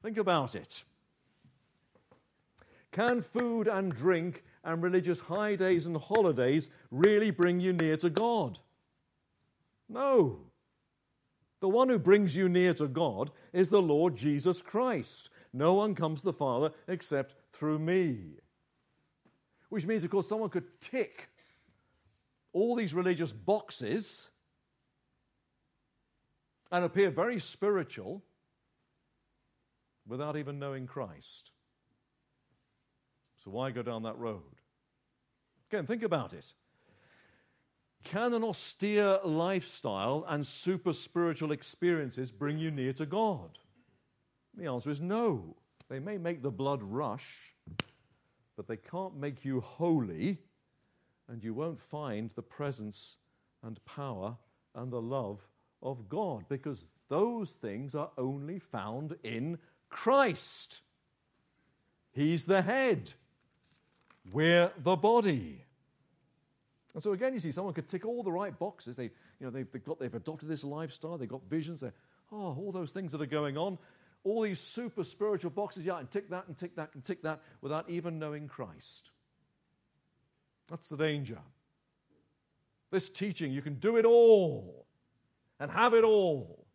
Think 0.04 0.20
about 0.20 0.54
it. 0.54 0.84
Can 2.92 3.24
food 3.24 3.68
and 3.68 3.92
drink 3.92 4.44
and 4.66 4.84
religious 4.84 5.20
high 5.22 5.56
days 5.56 5.86
and 5.86 5.96
holidays 5.96 6.70
really 6.92 7.32
bring 7.32 7.60
you 7.62 7.72
near 7.72 7.96
to 7.98 8.10
God? 8.10 8.60
No. 9.88 10.40
The 11.62 11.70
one 11.70 11.88
who 11.88 12.00
brings 12.00 12.36
you 12.36 12.50
near 12.50 12.74
to 12.74 12.88
God 12.88 13.32
is 13.54 13.70
the 13.70 13.82
Lord 13.82 14.18
Jesus 14.18 14.62
Christ. 14.62 15.30
No 15.54 15.74
one 15.74 15.96
comes 15.96 16.20
to 16.20 16.26
the 16.26 16.34
Father 16.34 16.72
except 16.88 17.36
through 17.54 17.80
me. 17.80 18.40
Which 19.70 19.86
means, 19.86 20.04
of 20.04 20.12
course, 20.12 20.28
someone 20.28 20.50
could 20.50 20.82
tick 20.82 21.30
all 22.52 22.76
these 22.76 22.94
religious 22.94 23.32
boxes 23.32 24.28
and 26.72 26.84
appear 26.84 27.10
very 27.10 27.40
spiritual 27.40 28.24
without 30.08 30.38
even 30.38 30.60
knowing 30.60 30.88
Christ. 30.88 31.52
So 33.44 33.52
why 33.52 33.72
go 33.72 33.82
down 33.82 34.04
that 34.04 34.18
road? 34.18 34.42
Again, 35.72 35.86
think 35.86 36.04
about 36.04 36.34
it. 36.34 36.54
Can 38.04 38.34
an 38.34 38.44
austere 38.44 39.20
lifestyle 39.24 40.26
and 40.28 40.46
super 40.46 40.94
spiritual 40.94 41.52
experiences 41.52 42.32
bring 42.32 42.60
you 42.60 42.70
near 42.70 42.94
to 42.94 43.06
God? 43.06 43.58
The 44.56 44.68
answer 44.68 44.92
is 44.92 45.02
no. 45.02 45.58
They 45.90 46.00
may 46.00 46.18
make 46.18 46.42
the 46.42 46.52
blood 46.52 46.82
rush, 46.84 47.28
but 48.56 48.68
they 48.68 48.78
can't 48.78 49.18
make 49.18 49.44
you 49.44 49.60
holy, 49.60 50.38
and 51.28 51.44
you 51.44 51.54
won't 51.54 51.82
find 51.82 52.30
the 52.32 52.42
presence 52.44 53.18
and 53.64 53.84
power 53.86 54.38
and 54.76 54.92
the 54.92 55.02
love 55.02 55.40
of 55.82 56.08
God 56.08 56.46
because 56.48 56.86
those 57.10 57.52
things 57.52 57.96
are 57.96 58.12
only 58.18 58.60
found 58.60 59.16
in 59.24 59.58
Christ. 59.90 60.82
He's 62.12 62.46
the 62.46 62.62
head. 62.62 63.14
We're 64.32 64.72
the 64.78 64.96
body. 64.96 65.62
And 66.94 67.04
so 67.04 67.12
again, 67.12 67.34
you 67.34 67.40
see, 67.40 67.52
someone 67.52 67.74
could 67.74 67.88
tick 67.88 68.06
all 68.06 68.24
the 68.24 68.32
right 68.32 68.58
boxes. 68.58 68.96
They, 68.96 69.04
you 69.04 69.12
know, 69.42 69.50
they've, 69.50 69.68
they've, 69.72 69.84
got, 69.84 70.00
they've 70.00 70.14
adopted 70.14 70.48
this 70.48 70.64
lifestyle, 70.64 71.18
they've 71.18 71.28
got 71.28 71.44
visions, 71.50 71.82
they 71.82 71.92
oh, 72.32 72.56
all 72.58 72.72
those 72.72 72.92
things 72.92 73.12
that 73.12 73.22
are 73.22 73.28
going 73.28 73.58
on, 73.58 73.78
all 74.24 74.42
these 74.42 74.60
super 74.60 75.04
spiritual 75.04 75.52
boxes, 75.52 75.84
yeah, 75.84 76.00
and 76.00 76.10
tick 76.10 76.30
that 76.30 76.48
and 76.48 76.58
tick 76.58 76.76
that 76.76 76.90
and 76.94 77.04
tick 77.04 77.22
that 77.24 77.42
without 77.62 77.90
even 77.90 78.18
knowing 78.18 78.48
Christ. 78.48 79.12
That's 80.70 80.90
the 80.90 80.98
danger. 80.98 81.40
This 82.92 83.10
teaching, 83.10 83.52
you 83.52 83.62
can 83.62 83.76
do 83.76 83.98
it 83.98 84.06
all 84.06 84.86
and 85.60 85.70
have 85.70 85.94
it 85.94 86.04
all 86.04 86.66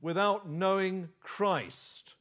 without 0.00 0.48
knowing 0.48 1.08
Christ. 1.20 2.14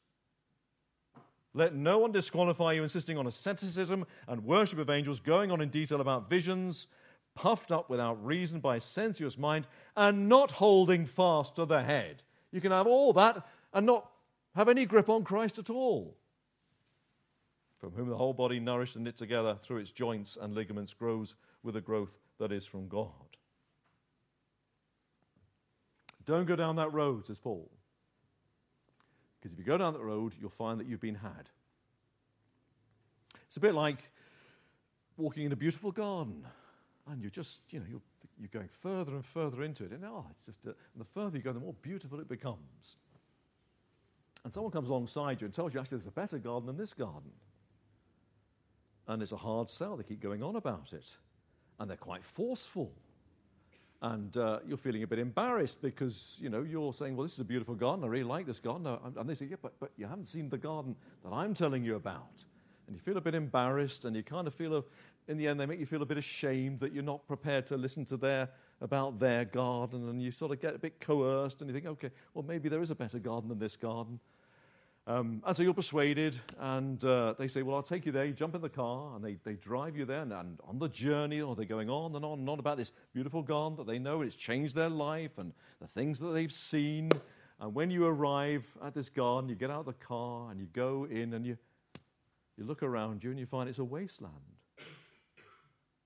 Let 1.60 1.76
no 1.76 2.00
one 2.00 2.14
disqualify 2.14 2.72
you, 2.72 2.84
insisting 2.84 3.18
on 3.18 3.28
asceticism 3.28 4.06
and 4.30 4.46
worship 4.46 4.80
of 4.80 4.90
angels, 4.90 5.20
going 5.20 5.52
on 5.52 5.60
in 5.60 5.68
detail 5.68 6.00
about 6.00 6.30
visions, 6.30 6.88
puffed 7.36 7.70
up 7.70 7.90
without 7.90 8.26
reason 8.26 8.62
by 8.62 8.78
a 8.78 8.80
sensuous 8.80 9.38
mind, 9.38 9.68
and 9.98 10.30
not 10.30 10.52
holding 10.52 11.06
fast 11.06 11.58
to 11.58 11.66
the 11.66 11.84
head. 11.84 12.24
You 12.54 12.62
can 12.62 12.72
have 12.72 12.88
all 12.88 13.12
that 13.12 13.46
and 13.74 13.86
not 13.86 14.10
have 14.56 14.70
any 14.70 14.86
grip 14.86 15.10
on 15.10 15.26
Christ 15.26 15.60
at 15.60 15.70
all. 15.70 16.16
From 17.78 17.92
whom 17.92 18.08
the 18.08 18.16
whole 18.16 18.34
body, 18.34 18.62
nourished 18.62 18.96
and 18.96 19.04
knit 19.04 19.18
together 19.18 19.58
through 19.62 19.80
its 19.80 19.92
joints 19.92 20.38
and 20.40 20.56
ligaments, 20.56 20.94
grows 20.94 21.36
with 21.62 21.76
a 21.76 21.82
growth 21.82 22.18
that 22.40 22.54
is 22.54 22.66
from 22.66 22.88
God. 22.88 23.10
Don't 26.26 26.46
go 26.46 26.56
down 26.56 26.78
that 26.78 26.94
road, 26.94 27.28
says 27.28 27.38
Paul. 27.38 27.70
Because 29.40 29.54
if 29.54 29.60
you 29.60 29.66
go 29.66 29.78
down 29.78 29.94
that 29.94 30.02
road, 30.02 30.34
you'll 30.40 30.50
find 30.50 30.80
that 30.80 30.88
you've 30.88 31.02
been 31.02 31.16
had. 31.16 31.50
It's 33.48 33.58
a 33.58 33.62
bit 33.62 33.74
like 33.74 34.04
walking 35.18 35.46
in 35.46 35.52
a 35.52 35.56
beautiful 35.56 35.92
garden, 35.92 36.46
and 37.10 37.22
you're 37.22 37.32
just, 37.32 37.62
you 37.72 37.80
know, 37.80 37.86
you're, 37.90 38.02
you're 38.40 38.50
going 38.52 38.70
further 38.82 39.14
and 39.14 39.26
further 39.26 39.64
into 39.64 39.86
it, 39.86 39.92
and 39.92 40.04
oh, 40.06 40.26
it's 40.32 40.44
just, 40.44 40.66
and 40.66 40.76
the 40.98 41.06
further 41.06 41.38
you 41.38 41.44
go, 41.44 41.54
the 41.54 41.60
more 41.60 41.76
beautiful 41.82 42.20
it 42.20 42.28
becomes. 42.28 42.98
And 44.44 44.54
someone 44.54 44.72
comes 44.72 44.90
alongside 44.90 45.42
you 45.42 45.46
and 45.46 45.54
tells 45.54 45.74
you, 45.74 45.80
actually, 45.80 45.98
there's 45.98 46.08
a 46.08 46.12
better 46.12 46.38
garden 46.38 46.68
than 46.68 46.78
this 46.78 46.94
garden. 46.94 47.32
And 49.08 49.22
it's 49.22 49.32
a 49.32 49.38
hard 49.38 49.70
sell. 49.70 49.98
They 49.98 50.04
keep 50.04 50.22
going 50.22 50.44
on 50.44 50.56
about 50.56 50.94
it. 50.94 51.06
And 51.80 51.90
they're 51.90 51.98
quite 51.98 52.24
forceful. 52.24 52.94
And 54.02 54.38
uh, 54.38 54.60
you're 54.66 54.78
feeling 54.78 55.04
a 55.04 55.08
bit 55.08 55.20
embarrassed 55.20 55.82
because 55.82 56.38
you 56.40 56.50
know 56.50 56.62
you're 56.62 56.94
saying, 56.94 57.16
"Well, 57.16 57.26
this 57.26 57.34
is 57.34 57.40
a 57.40 57.46
beautiful 57.46 57.76
garden. 57.76 58.04
I 58.06 58.08
really 58.08 58.24
like 58.24 58.46
this 58.46 58.60
garden." 58.60 58.88
And 59.18 59.30
they 59.30 59.36
say, 59.36 59.46
"Yeah, 59.46 59.58
but, 59.62 59.74
but 59.80 59.92
you 59.98 60.08
haven't 60.08 60.28
seen 60.28 60.50
the 60.50 60.58
garden 60.58 60.96
that 61.24 61.34
I'm 61.34 61.54
telling 61.54 61.84
you 61.84 61.96
about." 61.96 62.46
And 62.88 62.96
you 62.96 63.02
feel 63.02 63.18
a 63.18 63.22
bit 63.22 63.36
embarrassed, 63.36 64.06
and 64.06 64.16
you 64.16 64.24
kind 64.24 64.48
of 64.48 64.54
feel, 64.56 64.76
a, 64.78 64.84
in 65.28 65.38
the 65.38 65.48
end, 65.48 65.60
they 65.60 65.66
make 65.66 65.80
you 65.80 65.86
feel 65.86 66.02
a 66.02 66.06
bit 66.06 66.18
ashamed 66.18 66.80
that 66.80 66.94
you're 66.94 67.04
not 67.04 67.28
prepared 67.28 67.66
to 67.68 67.78
listen 67.78 68.06
to 68.06 68.18
their 68.18 68.50
about 68.82 69.20
their 69.20 69.44
garden, 69.44 70.08
and 70.10 70.22
you 70.22 70.32
sort 70.32 70.54
of 70.54 70.62
get 70.62 70.76
a 70.76 70.80
bit 70.80 71.02
coerced, 71.02 71.62
and 71.62 71.70
you 71.70 71.74
think, 71.74 71.86
"Okay, 71.86 72.10
well, 72.34 72.46
maybe 72.48 72.70
there 72.70 72.82
is 72.82 72.92
a 72.92 72.96
better 72.96 73.20
garden 73.20 73.50
than 73.50 73.60
this 73.60 73.76
garden." 73.76 74.20
Um, 75.10 75.42
and 75.44 75.58
so 75.58 75.64
you're 75.64 75.74
persuaded, 75.74 76.40
and 76.60 77.04
uh, 77.04 77.34
they 77.40 77.48
say, 77.48 77.64
Well, 77.64 77.76
I'll 77.76 77.82
take 77.82 78.06
you 78.06 78.12
there. 78.12 78.26
You 78.26 78.34
jump 78.34 78.54
in 78.54 78.62
the 78.62 78.70
car, 78.70 79.16
and 79.16 79.26
they, 79.26 79.38
they 79.44 79.54
drive 79.56 79.98
you 79.98 80.06
there. 80.06 80.22
And, 80.22 80.32
and 80.32 80.60
on 80.68 80.78
the 80.78 80.88
journey, 80.88 81.42
or 81.42 81.56
they're 81.56 81.66
going 81.66 81.90
on 81.90 82.16
and 82.16 82.24
on 82.24 82.38
and 82.38 82.48
on 82.48 82.60
about 82.60 82.78
this 82.78 82.92
beautiful 83.12 83.42
garden 83.42 83.76
that 83.78 83.88
they 83.88 83.98
know, 83.98 84.22
it's 84.22 84.36
changed 84.36 84.76
their 84.76 84.88
life 84.88 85.40
and 85.40 85.52
the 85.82 85.88
things 85.88 86.20
that 86.20 86.28
they've 86.28 86.52
seen. 86.52 87.10
And 87.60 87.74
when 87.74 87.90
you 87.90 88.06
arrive 88.06 88.68
at 88.86 88.94
this 88.94 89.10
garden, 89.10 89.50
you 89.50 89.56
get 89.56 89.72
out 89.72 89.80
of 89.80 89.88
the 89.88 89.94
car 89.94 90.52
and 90.52 90.60
you 90.60 90.68
go 90.74 91.08
in 91.10 91.34
and 91.34 91.44
you, 91.44 91.58
you 92.56 92.64
look 92.64 92.84
around 92.84 93.24
you 93.24 93.32
and 93.32 93.40
you 93.40 93.48
find 93.48 93.68
it's 93.68 93.80
a 93.80 93.84
wasteland. 93.84 94.36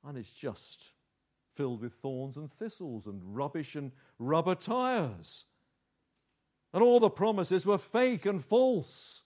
And 0.08 0.18
it's 0.18 0.32
just 0.32 0.86
filled 1.56 1.82
with 1.82 1.94
thorns 1.96 2.38
and 2.38 2.50
thistles 2.54 3.08
and 3.08 3.22
rubbish 3.36 3.76
and 3.76 3.92
rubber 4.18 4.56
tires. 4.56 5.44
And 6.74 6.82
all 6.82 7.00
the 7.00 7.10
promises 7.10 7.66
were 7.66 7.78
fake 7.78 8.26
and 8.26 8.44
false. 8.44 9.22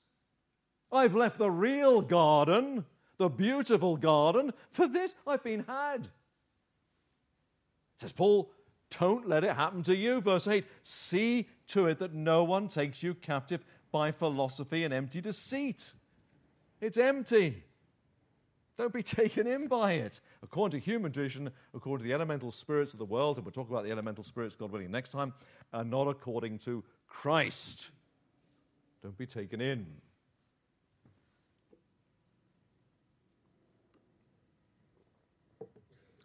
I've 0.92 1.16
left 1.16 1.38
the 1.38 1.52
real 1.52 2.02
garden, 2.02 2.86
the 3.18 3.30
beautiful 3.30 3.98
garden, 3.98 4.54
for 4.70 4.88
this 4.88 5.16
I've 5.26 5.44
been 5.44 5.66
had. 5.68 6.10
Says 7.98 8.12
Paul, 8.12 8.52
don't 9.00 9.28
let 9.28 9.44
it 9.44 9.56
happen 9.56 9.84
to 9.84 9.96
you. 9.96 10.22
Verse 10.22 10.48
8 10.48 10.66
See 10.84 11.48
to 11.68 11.88
it 11.88 12.00
that 12.00 12.14
no 12.14 12.44
one 12.44 12.68
takes 12.68 13.04
you 13.04 13.14
captive 13.14 13.66
by 13.92 14.12
philosophy 14.12 14.84
and 14.84 14.94
empty 14.94 15.22
deceit. 15.22 15.92
It's 16.80 16.98
empty. 16.98 17.64
Don't 18.78 18.94
be 18.94 19.04
taken 19.22 19.48
in 19.48 19.68
by 19.68 19.94
it. 19.94 20.22
According 20.44 20.80
to 20.80 20.86
human 20.86 21.12
tradition, 21.12 21.50
according 21.74 22.04
to 22.04 22.08
the 22.08 22.14
elemental 22.14 22.52
spirits 22.52 22.94
of 22.94 23.00
the 23.00 23.06
world, 23.06 23.38
and 23.38 23.46
we'll 23.46 23.52
talk 23.52 23.70
about 23.70 23.84
the 23.84 23.92
elemental 23.92 24.24
spirits, 24.24 24.56
God 24.56 24.72
willing, 24.72 24.92
next 24.92 25.10
time, 25.10 25.34
and 25.74 25.90
not 25.90 26.08
according 26.08 26.60
to 26.60 26.84
Christ. 27.08 27.90
Don't 29.04 29.18
be 29.18 29.26
taken 29.26 29.62
in. 29.62 29.86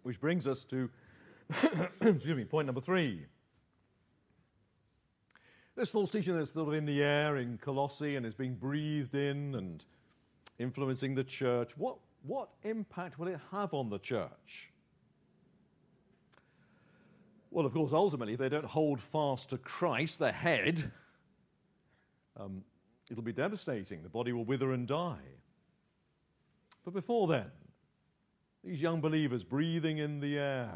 Which 0.02 0.20
brings 0.20 0.46
us 0.46 0.64
to, 0.64 0.90
excuse 2.00 2.36
me, 2.36 2.44
point 2.44 2.66
number 2.66 2.80
three. 2.80 3.26
This 5.76 5.90
false 5.90 6.10
teaching 6.10 6.36
that's 6.36 6.52
sort 6.52 6.68
of 6.68 6.74
in 6.74 6.84
the 6.84 7.02
air 7.02 7.36
in 7.36 7.58
Colossae 7.58 8.16
and 8.16 8.26
is 8.26 8.34
being 8.34 8.54
breathed 8.54 9.14
in 9.14 9.54
and 9.54 9.84
influencing 10.58 11.14
the 11.14 11.24
church, 11.24 11.72
what, 11.76 11.96
what 12.24 12.50
impact 12.62 13.18
will 13.18 13.28
it 13.28 13.40
have 13.50 13.72
on 13.72 13.88
the 13.88 13.98
church? 13.98 14.71
Well, 17.52 17.66
of 17.66 17.74
course, 17.74 17.92
ultimately, 17.92 18.32
if 18.32 18.38
they 18.38 18.48
don't 18.48 18.64
hold 18.64 19.02
fast 19.02 19.50
to 19.50 19.58
Christ, 19.58 20.18
the 20.18 20.32
head, 20.32 20.90
um, 22.34 22.64
it'll 23.10 23.22
be 23.22 23.34
devastating. 23.34 24.02
The 24.02 24.08
body 24.08 24.32
will 24.32 24.46
wither 24.46 24.72
and 24.72 24.88
die. 24.88 25.20
But 26.82 26.94
before 26.94 27.28
then, 27.28 27.50
these 28.64 28.80
young 28.80 29.02
believers 29.02 29.44
breathing 29.44 29.98
in 29.98 30.18
the 30.18 30.38
air, 30.38 30.72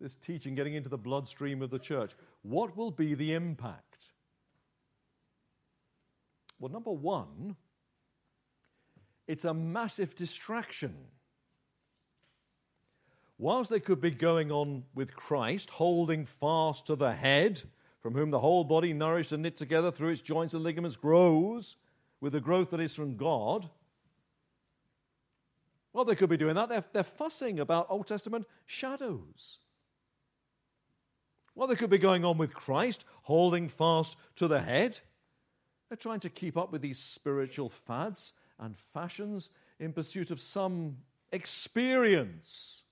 this 0.00 0.16
teaching 0.16 0.54
getting 0.54 0.72
into 0.72 0.88
the 0.88 0.96
bloodstream 0.96 1.60
of 1.60 1.68
the 1.68 1.78
church, 1.78 2.12
what 2.40 2.78
will 2.78 2.90
be 2.90 3.12
the 3.12 3.34
impact? 3.34 4.12
Well, 6.58 6.72
number 6.72 6.92
one, 6.92 7.56
it's 9.26 9.44
a 9.44 9.52
massive 9.52 10.14
distraction 10.14 10.94
whilst 13.38 13.70
they 13.70 13.80
could 13.80 14.00
be 14.00 14.10
going 14.10 14.50
on 14.50 14.84
with 14.94 15.14
Christ, 15.14 15.70
holding 15.70 16.24
fast 16.24 16.86
to 16.86 16.96
the 16.96 17.12
head, 17.12 17.62
from 18.00 18.14
whom 18.14 18.30
the 18.30 18.40
whole 18.40 18.64
body, 18.64 18.92
nourished 18.92 19.32
and 19.32 19.42
knit 19.42 19.56
together 19.56 19.90
through 19.90 20.10
its 20.10 20.22
joints 20.22 20.54
and 20.54 20.62
ligaments, 20.62 20.96
grows 20.96 21.76
with 22.20 22.32
the 22.32 22.40
growth 22.40 22.70
that 22.70 22.80
is 22.80 22.94
from 22.94 23.16
God. 23.16 23.68
Well, 25.92 26.04
they 26.04 26.14
could 26.14 26.30
be 26.30 26.36
doing 26.36 26.54
that. 26.54 26.68
They're, 26.68 26.84
they're 26.92 27.02
fussing 27.02 27.58
about 27.60 27.86
Old 27.88 28.06
Testament 28.06 28.46
shadows. 28.66 29.58
Well, 31.54 31.68
they 31.68 31.74
could 31.74 31.90
be 31.90 31.98
going 31.98 32.24
on 32.24 32.36
with 32.36 32.54
Christ, 32.54 33.04
holding 33.22 33.68
fast 33.68 34.16
to 34.36 34.46
the 34.46 34.60
head. 34.60 34.98
They're 35.88 35.96
trying 35.96 36.20
to 36.20 36.30
keep 36.30 36.56
up 36.56 36.70
with 36.70 36.82
these 36.82 36.98
spiritual 36.98 37.70
fads 37.70 38.34
and 38.58 38.76
fashions 38.76 39.50
in 39.78 39.92
pursuit 39.92 40.30
of 40.30 40.40
some 40.40 40.98
experience 41.32 42.82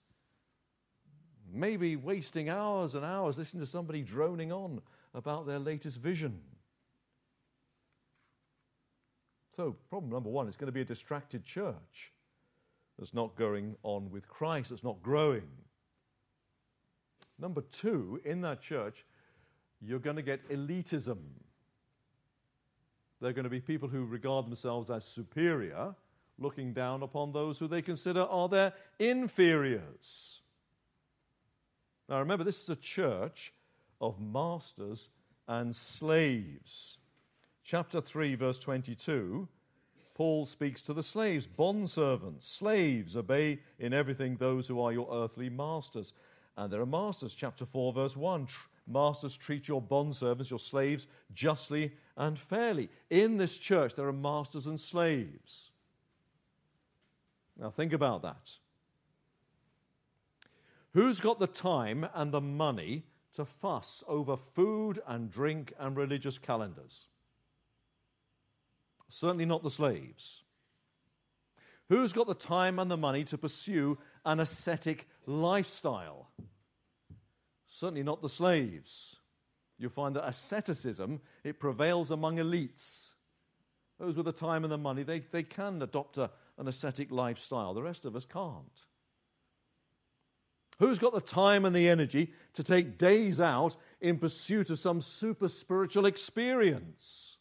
maybe 1.55 1.97
wasting 1.97 2.49
hours 2.49 2.95
and 2.95 3.05
hours 3.05 3.39
listening 3.39 3.63
to 3.63 3.67
somebody 3.67 4.03
droning 4.03 4.53
on 4.53 4.81
about 5.15 5.47
their 5.47 5.59
latest 5.59 5.99
vision. 5.99 6.41
So, 9.55 9.77
problem 9.89 10.11
number 10.11 10.31
one 10.31 10.49
is 10.49 10.57
going 10.57 10.67
to 10.67 10.73
be 10.73 10.81
a 10.81 10.85
distracted 10.85 11.45
church 11.45 12.13
that's 12.99 13.15
not 13.15 13.37
going 13.37 13.77
on 13.85 14.11
with 14.11 14.29
Christ, 14.29 14.71
that's 14.71 14.83
not 14.83 15.03
growing. 15.03 15.49
Number 17.39 17.61
two, 17.61 18.21
in 18.25 18.41
that 18.43 18.61
church, 18.61 19.05
you're 19.81 19.99
going 19.99 20.17
to 20.17 20.23
get 20.23 20.49
elitism. 20.49 21.19
They're 23.21 23.33
going 23.33 23.45
to 23.45 23.51
be 23.51 23.61
people 23.61 23.89
who 23.89 24.05
regard 24.05 24.47
themselves 24.47 24.91
as 24.91 25.05
superior, 25.05 25.95
looking 26.39 26.73
down 26.73 27.03
upon 27.03 27.33
those 27.33 27.59
who 27.59 27.69
they 27.69 27.83
consider 27.83 28.23
are 28.23 28.49
their 28.49 28.73
inferiors. 28.99 30.41
Now 32.09 32.19
remember, 32.19 32.45
this 32.45 32.63
is 32.63 32.71
a 32.71 32.77
church 32.77 33.53
of 34.01 34.21
masters 34.21 35.09
and 35.49 35.75
slaves. 35.75 36.99
Chapter 37.65 38.01
3, 38.01 38.35
verse 38.35 38.59
22, 38.59 39.49
Paul 40.15 40.47
speaks 40.47 40.83
to 40.83 40.93
the 40.93 41.03
slaves, 41.03 41.47
bondservants, 41.47 42.43
slaves, 42.43 43.17
obey 43.17 43.61
in 43.79 43.93
everything 43.93 44.37
those 44.37 44.69
who 44.69 44.81
are 44.81 44.93
your 44.93 45.09
earthly 45.11 45.49
masters. 45.49 46.13
And 46.57 46.73
there 46.73 46.81
are 46.81 46.87
masters. 46.87 47.35
Chapter 47.35 47.65
4, 47.67 47.93
verse 47.95 48.17
1, 48.17 48.47
masters 48.87 49.37
treat 49.37 49.67
your 49.67 49.83
bondservants, 49.83 50.51
your 50.51 50.59
slaves, 50.59 51.09
justly 51.33 51.93
and 52.17 52.39
fairly. 52.39 52.91
In 53.11 53.39
this 53.39 53.57
church, 53.57 53.95
there 53.95 54.07
are 54.07 54.13
masters 54.13 54.67
and 54.67 54.79
slaves. 54.79 55.71
Now 57.59 57.71
think 57.71 57.93
about 57.93 58.23
that. 58.23 58.57
Who's 60.95 61.21
got 61.21 61.41
the 61.41 61.49
time 61.49 62.07
and 62.15 62.33
the 62.33 62.41
money 62.41 63.03
to 63.35 63.45
fuss 63.45 64.05
over 64.07 64.37
food 64.37 65.01
and 65.07 65.29
drink 65.29 65.75
and 65.79 65.97
religious 65.97 66.39
calendars? 66.39 67.07
Certainly 69.09 69.47
not 69.47 69.65
the 69.65 69.71
slaves. 69.71 70.43
Who's 71.89 72.13
got 72.13 72.29
the 72.29 72.35
time 72.35 72.79
and 72.79 72.91
the 72.91 72.97
money 72.97 73.25
to 73.25 73.37
pursue 73.37 73.99
an 74.25 74.39
ascetic 74.39 75.09
lifestyle? 75.27 76.31
Certainly 77.67 78.05
not 78.05 78.23
the 78.23 78.29
slaves. 78.29 79.17
You'll 79.79 79.91
find 79.91 80.15
that 80.15 80.29
asceticism, 80.29 81.21
it 81.43 81.59
prevails 81.59 82.13
among 82.13 82.37
elites. 82.37 83.11
Those 83.99 84.17
with 84.17 84.27
the 84.27 84.33
time 84.33 84.63
and 84.63 84.73
the 84.73 84.79
money, 84.79 85.03
they, 85.03 85.25
they 85.31 85.43
can 85.43 85.83
adopt 85.83 86.19
a, 86.19 86.31
an 86.57 86.69
ascetic 86.69 87.11
lifestyle. 87.11 87.75
The 87.75 87.83
rest 87.83 88.05
of 88.05 88.15
us 88.15 88.25
can't. 88.25 88.81
Who's 90.79 90.99
got 90.99 91.15
the 91.15 91.21
time 91.21 91.65
and 91.65 91.75
the 91.75 91.89
energy 91.89 92.33
to 92.55 92.63
take 92.63 92.99
days 92.99 93.41
out 93.41 93.77
in 94.01 94.19
pursuit 94.19 94.71
of 94.71 94.79
some 94.79 95.01
super 95.01 95.49
spiritual 95.49 96.07
experience? 96.07 97.37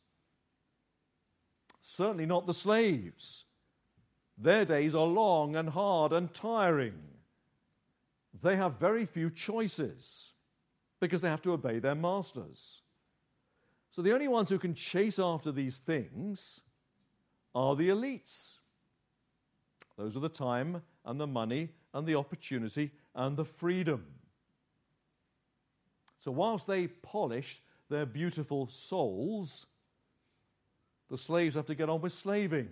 Certainly 1.81 2.27
not 2.27 2.45
the 2.45 2.53
slaves. 2.53 3.45
Their 4.37 4.65
days 4.65 4.95
are 4.95 5.05
long 5.05 5.55
and 5.55 5.69
hard 5.69 6.13
and 6.13 6.33
tiring. 6.33 6.99
They 8.41 8.55
have 8.55 8.79
very 8.79 9.05
few 9.05 9.29
choices 9.29 10.31
because 10.99 11.21
they 11.21 11.29
have 11.29 11.41
to 11.43 11.53
obey 11.53 11.79
their 11.79 11.95
masters. 11.95 12.81
So 13.91 14.01
the 14.01 14.13
only 14.13 14.27
ones 14.27 14.49
who 14.49 14.57
can 14.57 14.73
chase 14.73 15.19
after 15.19 15.51
these 15.51 15.77
things 15.77 16.61
are 17.53 17.75
the 17.75 17.89
elites. 17.89 18.57
Those 19.97 20.15
with 20.15 20.23
the 20.23 20.29
time 20.29 20.81
and 21.05 21.19
the 21.19 21.27
money 21.27 21.69
and 21.93 22.07
the 22.07 22.15
opportunity 22.15 22.91
and 23.15 23.37
the 23.37 23.45
freedom. 23.45 24.05
So, 26.19 26.31
whilst 26.31 26.67
they 26.67 26.87
polish 26.87 27.61
their 27.89 28.05
beautiful 28.05 28.67
souls, 28.67 29.65
the 31.09 31.17
slaves 31.17 31.55
have 31.55 31.67
to 31.67 31.75
get 31.75 31.89
on 31.89 32.01
with 32.01 32.13
slaving. 32.13 32.69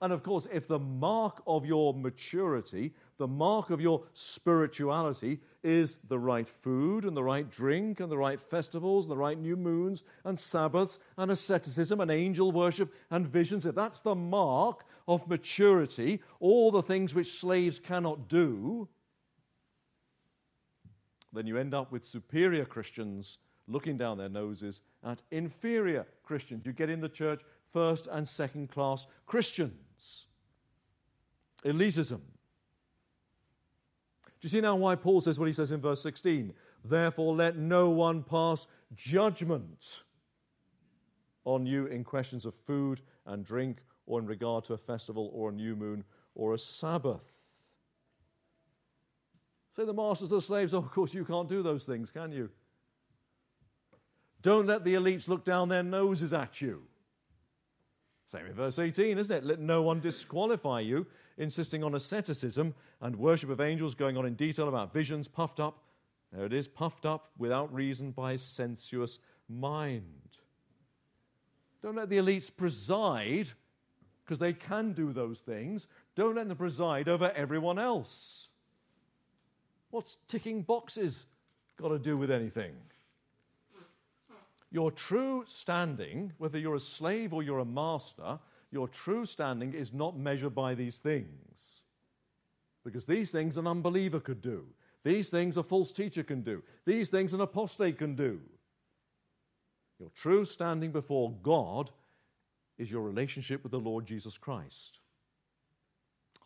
And 0.00 0.12
of 0.12 0.22
course, 0.22 0.46
if 0.52 0.68
the 0.68 0.78
mark 0.78 1.42
of 1.46 1.64
your 1.64 1.94
maturity, 1.94 2.92
the 3.16 3.26
mark 3.26 3.70
of 3.70 3.80
your 3.80 4.02
spirituality, 4.12 5.40
is 5.62 5.96
the 6.06 6.18
right 6.18 6.48
food 6.48 7.04
and 7.04 7.16
the 7.16 7.24
right 7.24 7.50
drink 7.50 8.00
and 8.00 8.12
the 8.12 8.18
right 8.18 8.40
festivals, 8.40 9.06
and 9.06 9.12
the 9.12 9.16
right 9.16 9.38
new 9.38 9.56
moons 9.56 10.02
and 10.24 10.38
Sabbaths 10.38 10.98
and 11.16 11.30
asceticism 11.30 12.00
and 12.00 12.10
angel 12.10 12.52
worship 12.52 12.92
and 13.10 13.26
visions, 13.26 13.64
if 13.64 13.74
that's 13.74 14.00
the 14.00 14.14
mark 14.14 14.84
of 15.08 15.28
maturity, 15.28 16.20
all 16.40 16.70
the 16.70 16.82
things 16.82 17.14
which 17.14 17.38
slaves 17.38 17.78
cannot 17.78 18.28
do, 18.28 18.88
then 21.32 21.46
you 21.46 21.58
end 21.58 21.74
up 21.74 21.92
with 21.92 22.04
superior 22.04 22.64
Christians 22.64 23.38
looking 23.68 23.96
down 23.98 24.18
their 24.18 24.28
noses 24.28 24.80
at 25.04 25.22
inferior 25.30 26.06
Christians. 26.22 26.64
You 26.64 26.72
get 26.72 26.90
in 26.90 27.00
the 27.00 27.08
church 27.08 27.42
first 27.72 28.06
and 28.10 28.26
second 28.26 28.70
class 28.70 29.06
Christians. 29.26 30.26
Elitism. 31.64 32.20
Do 34.40 34.42
you 34.42 34.48
see 34.48 34.60
now 34.60 34.76
why 34.76 34.94
Paul 34.94 35.20
says 35.20 35.38
what 35.38 35.46
he 35.46 35.52
says 35.52 35.72
in 35.72 35.80
verse 35.80 36.02
16? 36.02 36.52
Therefore, 36.84 37.34
let 37.34 37.56
no 37.56 37.90
one 37.90 38.22
pass 38.22 38.66
judgment 38.94 40.02
on 41.44 41.66
you 41.66 41.86
in 41.86 42.04
questions 42.04 42.44
of 42.44 42.54
food 42.54 43.00
and 43.24 43.44
drink, 43.44 43.78
or 44.06 44.20
in 44.20 44.26
regard 44.26 44.64
to 44.64 44.74
a 44.74 44.78
festival, 44.78 45.30
or 45.34 45.50
a 45.50 45.52
new 45.52 45.76
moon, 45.76 46.04
or 46.34 46.54
a 46.54 46.58
Sabbath. 46.58 47.22
Say 49.76 49.84
the 49.84 49.92
masters 49.92 50.32
of 50.32 50.44
slaves, 50.44 50.72
oh, 50.72 50.78
of 50.78 50.90
course 50.90 51.12
you 51.12 51.24
can't 51.24 51.48
do 51.48 51.62
those 51.62 51.84
things, 51.84 52.10
can 52.10 52.32
you? 52.32 52.50
Don't 54.42 54.66
let 54.66 54.84
the 54.84 54.94
elites 54.94 55.28
look 55.28 55.44
down 55.44 55.68
their 55.68 55.82
noses 55.82 56.32
at 56.32 56.60
you. 56.60 56.82
Same 58.28 58.46
in 58.46 58.54
verse 58.54 58.78
18, 58.78 59.18
isn't 59.18 59.36
it? 59.36 59.44
Let 59.44 59.60
no 59.60 59.82
one 59.82 60.00
disqualify 60.00 60.80
you, 60.80 61.06
insisting 61.36 61.84
on 61.84 61.94
asceticism 61.94 62.74
and 63.00 63.16
worship 63.16 63.50
of 63.50 63.60
angels, 63.60 63.94
going 63.94 64.16
on 64.16 64.26
in 64.26 64.34
detail 64.34 64.68
about 64.68 64.92
visions, 64.92 65.28
puffed 65.28 65.60
up. 65.60 65.82
There 66.32 66.44
it 66.44 66.52
is, 66.52 66.66
puffed 66.66 67.06
up 67.06 67.30
without 67.38 67.72
reason 67.72 68.10
by 68.10 68.32
a 68.32 68.38
sensuous 68.38 69.18
mind. 69.48 70.38
Don't 71.82 71.96
let 71.96 72.08
the 72.08 72.16
elites 72.16 72.50
preside, 72.54 73.50
because 74.26 74.40
they 74.40 74.52
can 74.52 74.92
do 74.92 75.12
those 75.12 75.38
things. 75.38 75.86
Don't 76.16 76.34
let 76.34 76.48
them 76.48 76.56
preside 76.56 77.08
over 77.08 77.30
everyone 77.30 77.78
else. 77.78 78.48
What's 79.90 80.16
ticking 80.26 80.62
boxes 80.62 81.26
got 81.80 81.88
to 81.88 81.98
do 81.98 82.16
with 82.16 82.30
anything? 82.30 82.72
Your 84.72 84.90
true 84.90 85.44
standing, 85.46 86.32
whether 86.38 86.58
you're 86.58 86.74
a 86.74 86.80
slave 86.80 87.32
or 87.32 87.44
you're 87.44 87.60
a 87.60 87.64
master, 87.64 88.40
your 88.72 88.88
true 88.88 89.26
standing 89.26 89.74
is 89.74 89.92
not 89.92 90.18
measured 90.18 90.56
by 90.56 90.74
these 90.74 90.96
things. 90.96 91.82
Because 92.84 93.06
these 93.06 93.30
things 93.30 93.56
an 93.56 93.68
unbeliever 93.68 94.18
could 94.18 94.42
do. 94.42 94.64
These 95.04 95.30
things 95.30 95.56
a 95.56 95.62
false 95.62 95.92
teacher 95.92 96.24
can 96.24 96.42
do. 96.42 96.64
These 96.84 97.10
things 97.10 97.32
an 97.32 97.40
apostate 97.40 97.96
can 97.96 98.16
do. 98.16 98.40
Your 100.00 100.10
true 100.16 100.44
standing 100.44 100.90
before 100.90 101.32
God 101.42 101.92
is 102.78 102.90
your 102.90 103.02
relationship 103.02 103.62
with 103.62 103.72
the 103.72 103.80
Lord 103.80 104.06
Jesus 104.06 104.36
Christ, 104.36 104.98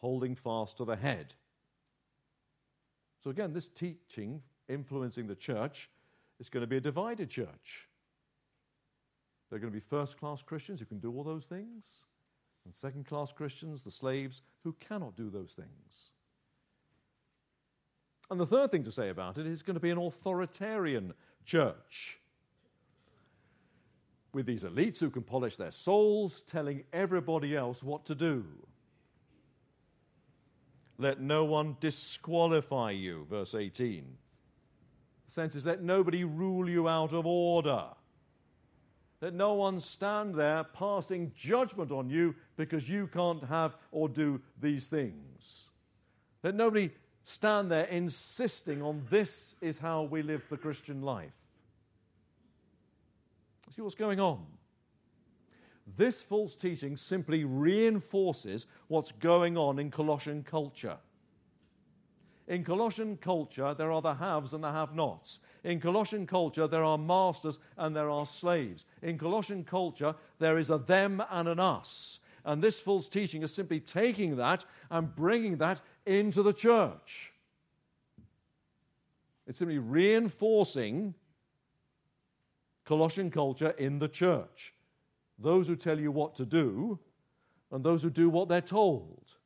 holding 0.01 0.35
fast 0.35 0.77
to 0.79 0.85
the 0.85 0.97
head. 0.97 1.35
So, 3.23 3.31
again, 3.31 3.53
this 3.53 3.69
teaching 3.69 4.43
influencing 4.69 5.27
the 5.27 5.35
church 5.35 5.91
is 6.39 6.49
going 6.49 6.63
to 6.63 6.67
be 6.67 6.79
a 6.79 6.81
divided 6.81 7.29
church. 7.29 7.89
There 9.49 9.57
are 9.57 9.61
going 9.61 9.73
to 9.73 9.79
be 9.79 9.85
first 9.85 10.19
class 10.19 10.43
Christians 10.43 10.81
who 10.81 10.87
can 10.87 11.01
do 11.01 11.13
all 11.13 11.25
those 11.25 11.47
things, 11.47 12.03
and 12.65 12.75
second 12.75 13.07
class 13.07 13.33
Christians, 13.33 13.83
the 13.83 13.91
slaves, 13.91 14.43
who 14.63 14.75
cannot 14.81 15.17
do 15.17 15.29
those 15.29 15.55
things. 15.55 16.11
And 18.31 18.39
the 18.39 18.47
third 18.47 18.71
thing 18.71 18.85
to 18.85 18.93
say 18.93 19.09
about 19.09 19.39
it 19.39 19.47
is 19.47 19.63
going 19.63 19.75
to 19.75 19.81
be 19.81 19.91
an 19.91 19.99
authoritarian 19.99 21.15
church. 21.45 22.20
With 24.33 24.47
these 24.47 24.65
elites 24.65 25.01
who 25.01 25.11
can 25.11 25.23
polish 25.23 25.57
their 25.57 25.73
souls, 25.73 26.43
telling 26.43 26.85
everybody 26.93 27.57
else 27.57 27.83
what 27.83 28.07
to 28.07 28.15
do. 28.15 28.45
Let 30.99 31.21
no 31.21 31.45
one 31.45 31.77
disqualify 31.81 32.91
you, 32.93 33.27
verse 33.29 33.55
18. 33.55 34.05
The 35.27 35.33
sense 35.33 35.55
is, 35.55 35.65
let 35.65 35.83
nobody 35.83 36.25
rule 36.25 36.69
you 36.69 36.89
out 36.89 37.13
of 37.13 37.27
order. 37.27 37.85
Let 39.21 39.35
no 39.35 39.55
one 39.55 39.81
stand 39.81 40.35
there 40.35 40.65
passing 40.65 41.33
judgment 41.37 41.91
on 41.91 42.09
you 42.09 42.35
because 42.57 42.89
you 42.89 43.07
can't 43.07 43.45
have 43.45 43.77
or 43.93 44.09
do 44.09 44.41
these 44.61 44.87
things. 44.87 45.69
Let 46.43 46.55
nobody 46.55 46.91
stand 47.25 47.71
there 47.71 47.85
insisting 47.85 48.83
on 48.83 49.07
this 49.11 49.55
is 49.61 49.79
how 49.79 50.03
we 50.03 50.23
live 50.23 50.43
the 50.49 50.57
Christian 50.57 51.03
life. 51.03 51.33
See 53.75 53.83
what's 53.83 53.95
going 53.95 54.19
on? 54.19 54.45
This 55.97 56.21
false 56.21 56.57
teaching 56.57 56.97
simply 56.97 57.45
reinforces 57.45 58.67
what's 58.89 59.13
going 59.13 59.57
on 59.57 59.79
in 59.79 59.91
Colossian 59.91 60.43
culture. 60.43 60.99
In 62.49 62.65
Colossian 62.65 63.17
culture, 63.17 63.75
there 63.75 63.93
are 63.93 64.03
the 64.03 64.15
haves 64.15 64.55
and 64.55 64.65
the 64.65 64.73
have 64.73 64.95
nots. 64.95 65.39
In 65.63 65.79
Colossian 65.79 66.27
culture, 66.27 66.67
there 66.67 66.83
are 66.83 66.99
masters 66.99 67.61
and 67.77 67.95
there 67.95 68.11
are 68.11 68.27
slaves. 68.27 68.87
In 69.03 69.19
Colossian 69.19 69.63
culture, 69.63 70.17
there 70.41 70.59
is 70.59 70.71
a 70.71 70.79
them 70.79 71.23
and 71.31 71.49
an 71.49 71.61
us. 71.61 72.19
And 72.45 72.61
this 72.61 72.81
false 72.81 73.09
teaching 73.09 73.45
is 73.45 73.55
simply 73.55 73.79
taking 73.79 74.37
that 74.37 74.65
and 74.91 75.15
bringing 75.15 75.59
that 75.59 75.81
into 76.07 76.43
the 76.43 76.53
church. 76.53 77.33
It's 79.47 79.59
simply 79.59 79.79
reinforcing 79.79 81.15
Colossian 82.91 83.31
culture 83.31 83.71
in 83.79 84.01
the 84.01 84.09
church 84.09 84.75
those 85.39 85.69
who 85.69 85.77
tell 85.77 86.01
you 86.01 86.11
what 86.11 86.35
to 86.35 86.45
do 86.45 86.99
and 87.71 87.85
those 87.85 88.03
who 88.03 88.11
do 88.11 88.29
what 88.29 88.49
they're 88.49 88.61
told, 88.61 89.37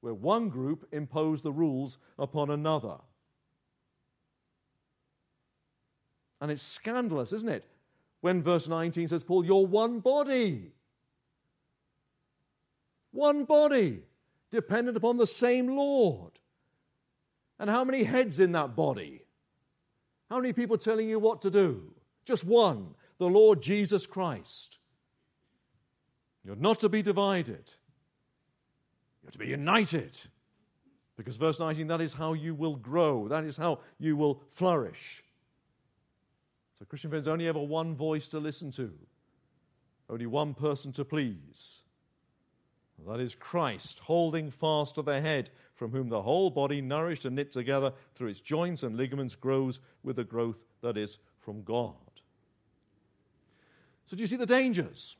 where 0.00 0.12
one 0.12 0.48
group 0.48 0.88
impose 0.90 1.40
the 1.40 1.52
rules 1.52 1.98
upon 2.18 2.50
another. 2.50 2.96
And 6.40 6.50
it's 6.50 6.64
scandalous, 6.64 7.32
isn't 7.32 7.48
it? 7.48 7.64
When 8.22 8.42
verse 8.42 8.66
19 8.66 9.06
says, 9.06 9.22
Paul, 9.22 9.46
you're 9.46 9.64
one 9.64 10.00
body. 10.00 10.72
One 13.12 13.44
body, 13.44 14.02
dependent 14.50 14.96
upon 14.96 15.16
the 15.16 15.28
same 15.28 15.76
Lord. 15.76 16.32
And 17.60 17.70
how 17.70 17.84
many 17.84 18.02
heads 18.02 18.40
in 18.40 18.50
that 18.52 18.74
body? 18.74 19.22
How 20.28 20.38
many 20.40 20.52
people 20.52 20.76
telling 20.76 21.08
you 21.08 21.20
what 21.20 21.40
to 21.42 21.50
do? 21.50 21.94
Just 22.24 22.44
one, 22.44 22.94
the 23.18 23.28
Lord 23.28 23.62
Jesus 23.62 24.06
Christ. 24.06 24.78
You're 26.44 26.56
not 26.56 26.80
to 26.80 26.88
be 26.88 27.02
divided. 27.02 27.70
You're 29.22 29.30
to 29.30 29.38
be 29.38 29.48
united. 29.48 30.16
Because 31.16 31.36
verse 31.36 31.60
19, 31.60 31.86
that 31.88 32.00
is 32.00 32.12
how 32.12 32.32
you 32.32 32.54
will 32.54 32.76
grow, 32.76 33.28
that 33.28 33.44
is 33.44 33.56
how 33.56 33.80
you 33.98 34.16
will 34.16 34.42
flourish. 34.52 35.22
So, 36.78 36.84
Christian 36.86 37.10
friends, 37.10 37.28
only 37.28 37.46
ever 37.46 37.60
one 37.60 37.94
voice 37.94 38.28
to 38.28 38.40
listen 38.40 38.70
to, 38.72 38.92
only 40.08 40.26
one 40.26 40.54
person 40.54 40.90
to 40.92 41.04
please. 41.04 41.82
That 43.06 43.20
is 43.20 43.34
Christ, 43.34 43.98
holding 43.98 44.50
fast 44.50 44.94
to 44.94 45.02
the 45.02 45.20
head, 45.20 45.50
from 45.74 45.90
whom 45.90 46.08
the 46.08 46.22
whole 46.22 46.50
body, 46.50 46.80
nourished 46.80 47.24
and 47.24 47.34
knit 47.34 47.50
together 47.50 47.92
through 48.14 48.28
its 48.28 48.40
joints 48.40 48.84
and 48.84 48.96
ligaments, 48.96 49.34
grows 49.34 49.80
with 50.02 50.16
the 50.16 50.24
growth 50.24 50.58
that 50.82 50.96
is 50.96 51.18
from 51.40 51.62
God. 51.62 51.96
So, 54.12 54.16
do 54.16 54.22
you 54.22 54.26
see 54.26 54.36
the 54.36 54.44
dangers? 54.44 55.16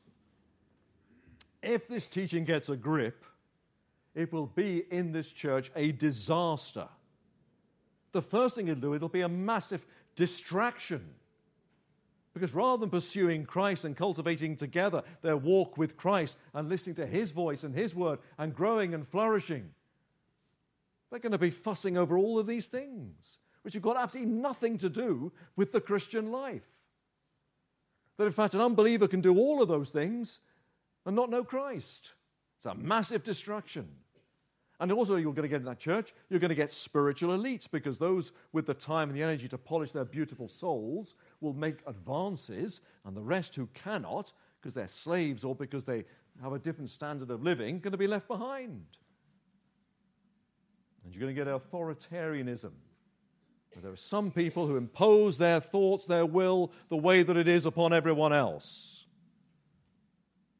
if 1.62 1.86
this 1.86 2.06
teaching 2.06 2.44
gets 2.44 2.68
a 2.68 2.76
grip, 2.76 3.24
it 4.14 4.32
will 4.32 4.46
be 4.46 4.84
in 4.90 5.12
this 5.12 5.30
church 5.30 5.70
a 5.74 5.92
disaster. 5.92 6.88
The 8.10 8.22
first 8.22 8.56
thing 8.56 8.68
it'll 8.68 8.80
do, 8.80 8.94
it'll 8.94 9.08
be 9.08 9.22
a 9.22 9.28
massive 9.28 9.86
distraction. 10.16 11.14
Because 12.34 12.52
rather 12.54 12.80
than 12.80 12.90
pursuing 12.90 13.44
Christ 13.44 13.84
and 13.84 13.96
cultivating 13.96 14.56
together 14.56 15.02
their 15.22 15.36
walk 15.36 15.78
with 15.78 15.96
Christ 15.96 16.36
and 16.52 16.68
listening 16.68 16.96
to 16.96 17.06
His 17.06 17.30
voice 17.30 17.62
and 17.62 17.74
His 17.74 17.94
word 17.94 18.18
and 18.38 18.54
growing 18.54 18.94
and 18.94 19.06
flourishing, 19.06 19.70
they're 21.10 21.20
going 21.20 21.32
to 21.32 21.38
be 21.38 21.50
fussing 21.50 21.96
over 21.96 22.18
all 22.18 22.38
of 22.38 22.46
these 22.46 22.66
things, 22.66 23.38
which 23.62 23.74
have 23.74 23.82
got 23.82 23.96
absolutely 23.96 24.32
nothing 24.32 24.78
to 24.78 24.88
do 24.88 25.32
with 25.56 25.72
the 25.72 25.80
Christian 25.80 26.32
life. 26.32 26.66
That 28.18 28.26
in 28.26 28.32
fact, 28.32 28.54
an 28.54 28.60
unbeliever 28.60 29.08
can 29.08 29.20
do 29.20 29.38
all 29.38 29.62
of 29.62 29.68
those 29.68 29.90
things 29.90 30.40
and 31.06 31.16
not 31.16 31.30
know 31.30 31.44
Christ. 31.44 32.10
It's 32.58 32.66
a 32.66 32.74
massive 32.74 33.24
destruction. 33.24 33.88
And 34.80 34.90
also, 34.90 35.14
you're 35.14 35.32
going 35.32 35.42
to 35.42 35.48
get 35.48 35.60
in 35.60 35.66
that 35.66 35.78
church, 35.78 36.12
you're 36.28 36.40
going 36.40 36.48
to 36.48 36.56
get 36.56 36.72
spiritual 36.72 37.36
elites 37.36 37.70
because 37.70 37.98
those 37.98 38.32
with 38.52 38.66
the 38.66 38.74
time 38.74 39.10
and 39.10 39.16
the 39.16 39.22
energy 39.22 39.46
to 39.46 39.58
polish 39.58 39.92
their 39.92 40.04
beautiful 40.04 40.48
souls 40.48 41.14
will 41.40 41.52
make 41.52 41.76
advances, 41.86 42.80
and 43.04 43.16
the 43.16 43.22
rest 43.22 43.54
who 43.54 43.68
cannot, 43.74 44.32
because 44.60 44.74
they're 44.74 44.88
slaves 44.88 45.44
or 45.44 45.54
because 45.54 45.84
they 45.84 46.04
have 46.42 46.52
a 46.52 46.58
different 46.58 46.90
standard 46.90 47.30
of 47.30 47.42
living 47.42 47.78
going 47.78 47.92
to 47.92 47.98
be 47.98 48.08
left 48.08 48.26
behind. 48.26 48.84
And 51.04 51.14
you're 51.14 51.20
going 51.20 51.34
to 51.34 51.44
get 51.44 51.52
authoritarianism. 51.52 52.72
There 53.80 53.92
are 53.92 53.96
some 53.96 54.30
people 54.30 54.66
who 54.66 54.76
impose 54.76 55.38
their 55.38 55.60
thoughts, 55.60 56.04
their 56.04 56.26
will, 56.26 56.72
the 56.88 56.96
way 56.96 57.22
that 57.22 57.36
it 57.36 57.48
is 57.48 57.66
upon 57.66 57.92
everyone 57.92 58.32
else. 58.32 59.06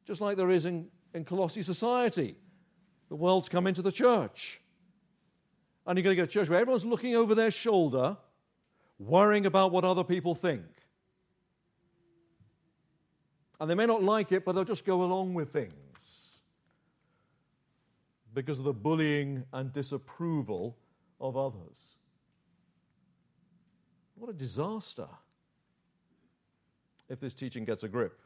Just 0.06 0.20
like 0.20 0.36
there 0.36 0.50
is 0.50 0.64
in, 0.64 0.88
in 1.14 1.24
Colossae 1.24 1.62
society. 1.62 2.36
The 3.08 3.16
world's 3.16 3.48
come 3.48 3.66
into 3.66 3.82
the 3.82 3.92
church. 3.92 4.60
And 5.86 5.96
you're 5.96 6.04
going 6.04 6.16
to 6.16 6.22
get 6.22 6.28
a 6.28 6.32
church 6.32 6.48
where 6.48 6.60
everyone's 6.60 6.84
looking 6.84 7.14
over 7.14 7.34
their 7.34 7.50
shoulder, 7.50 8.16
worrying 8.98 9.46
about 9.46 9.72
what 9.72 9.84
other 9.84 10.04
people 10.04 10.34
think. 10.34 10.64
And 13.60 13.70
they 13.70 13.74
may 13.74 13.86
not 13.86 14.02
like 14.02 14.32
it, 14.32 14.44
but 14.44 14.52
they'll 14.52 14.64
just 14.64 14.84
go 14.84 15.02
along 15.02 15.34
with 15.34 15.52
things 15.52 16.40
because 18.34 18.58
of 18.58 18.64
the 18.64 18.72
bullying 18.72 19.44
and 19.52 19.72
disapproval 19.72 20.76
of 21.20 21.36
others. 21.36 21.96
What 24.22 24.30
a 24.30 24.34
disaster 24.34 25.08
if 27.08 27.18
this 27.18 27.34
teaching 27.34 27.64
gets 27.64 27.82
a 27.82 27.88
grip. 27.88 28.20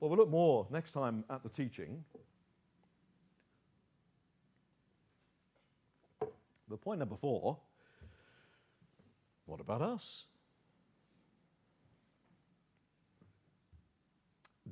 Well, 0.00 0.08
we'll 0.08 0.18
look 0.18 0.30
more 0.30 0.66
next 0.70 0.92
time 0.92 1.24
at 1.28 1.42
the 1.42 1.50
teaching. 1.50 2.02
The 6.70 6.78
point 6.78 7.00
number 7.00 7.16
four 7.16 7.58
what 9.44 9.60
about 9.60 9.82
us? 9.82 10.24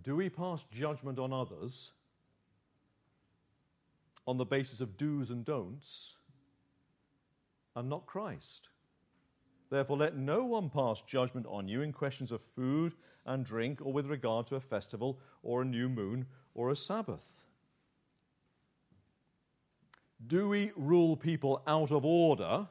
Do 0.03 0.17
we 0.17 0.31
pass 0.31 0.65
judgment 0.73 1.19
on 1.19 1.31
others 1.31 1.91
on 4.27 4.39
the 4.39 4.47
basis 4.47 4.81
of 4.81 4.97
do's 4.97 5.29
and 5.29 5.45
don'ts 5.45 6.15
and 7.77 7.89
not 7.89 8.07
Christ? 8.07 8.69
Therefore, 9.71 9.97
let 9.97 10.17
no 10.17 10.45
one 10.45 10.69
pass 10.69 11.03
judgment 11.07 11.47
on 11.49 11.69
you 11.69 11.83
in 11.83 11.93
questions 11.93 12.31
of 12.31 12.43
food 12.43 12.95
and 13.25 13.45
drink 13.45 13.81
or 13.81 13.93
with 13.93 14.07
regard 14.07 14.47
to 14.49 14.57
a 14.57 14.61
festival 14.61 15.19
or 15.43 15.63
a 15.63 15.67
new 15.67 15.89
moon 15.89 16.27
or 16.55 16.71
a 16.71 16.77
Sabbath. 16.77 17.47
Do 20.27 20.49
we 20.49 20.73
rule 20.77 21.17
people 21.17 21.63
out 21.67 21.91
of 21.91 22.05
order 22.05 22.69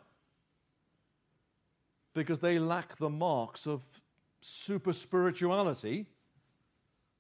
because 2.14 2.40
they 2.40 2.60
lack 2.60 2.98
the 2.98 3.10
marks 3.10 3.66
of 3.66 3.82
super 4.42 4.94
spirituality? 4.94 6.06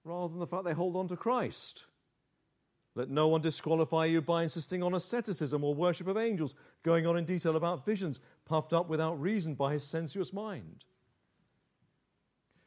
rather 0.03 0.29
than 0.29 0.39
the 0.39 0.47
fact 0.47 0.63
they 0.63 0.73
hold 0.73 0.95
on 0.95 1.07
to 1.07 1.15
Christ. 1.15 1.85
Let 2.93 3.09
no 3.09 3.29
one 3.29 3.41
disqualify 3.41 4.05
you 4.05 4.21
by 4.21 4.43
insisting 4.43 4.83
on 4.83 4.93
asceticism 4.93 5.63
or 5.63 5.73
worship 5.73 6.07
of 6.07 6.17
angels, 6.17 6.55
going 6.83 7.07
on 7.07 7.17
in 7.17 7.25
detail 7.25 7.55
about 7.55 7.85
visions, 7.85 8.19
puffed 8.45 8.73
up 8.73 8.89
without 8.89 9.21
reason 9.21 9.53
by 9.53 9.73
his 9.73 9.83
sensuous 9.83 10.33
mind. 10.33 10.83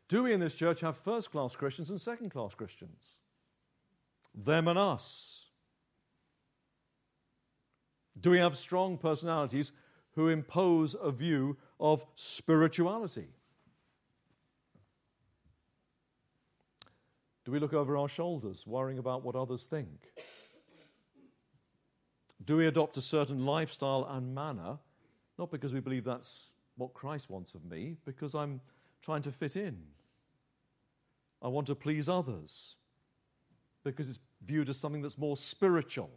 Do 0.08 0.22
we 0.22 0.32
in 0.32 0.40
this 0.40 0.54
church 0.54 0.80
have 0.80 0.96
first 0.96 1.30
class 1.30 1.56
Christians 1.56 1.90
and 1.90 2.00
second 2.00 2.30
class 2.30 2.54
Christians? 2.54 3.18
Them 4.34 4.68
and 4.68 4.78
us. 4.78 5.46
Do 8.18 8.30
we 8.30 8.38
have 8.38 8.56
strong 8.56 8.96
personalities 8.96 9.72
who 10.12 10.28
impose 10.28 10.94
a 11.00 11.10
view 11.10 11.56
of 11.78 12.04
spirituality? 12.14 13.28
Do 17.44 17.52
we 17.52 17.58
look 17.58 17.74
over 17.74 17.96
our 17.96 18.08
shoulders, 18.08 18.66
worrying 18.66 18.98
about 18.98 19.22
what 19.22 19.36
others 19.36 19.64
think? 19.64 20.12
Do 22.44 22.56
we 22.56 22.66
adopt 22.66 22.96
a 22.96 23.02
certain 23.02 23.44
lifestyle 23.44 24.06
and 24.10 24.34
manner, 24.34 24.78
not 25.38 25.50
because 25.50 25.72
we 25.72 25.80
believe 25.80 26.04
that's 26.04 26.52
what 26.76 26.94
Christ 26.94 27.30
wants 27.30 27.54
of 27.54 27.64
me, 27.64 27.96
because 28.04 28.34
I'm 28.34 28.60
trying 29.02 29.22
to 29.22 29.32
fit 29.32 29.56
in? 29.56 29.78
I 31.42 31.48
want 31.48 31.66
to 31.66 31.74
please 31.74 32.08
others, 32.08 32.76
because 33.84 34.08
it's 34.08 34.20
viewed 34.44 34.68
as 34.68 34.78
something 34.78 35.02
that's 35.02 35.18
more 35.18 35.36
spiritual 35.36 36.10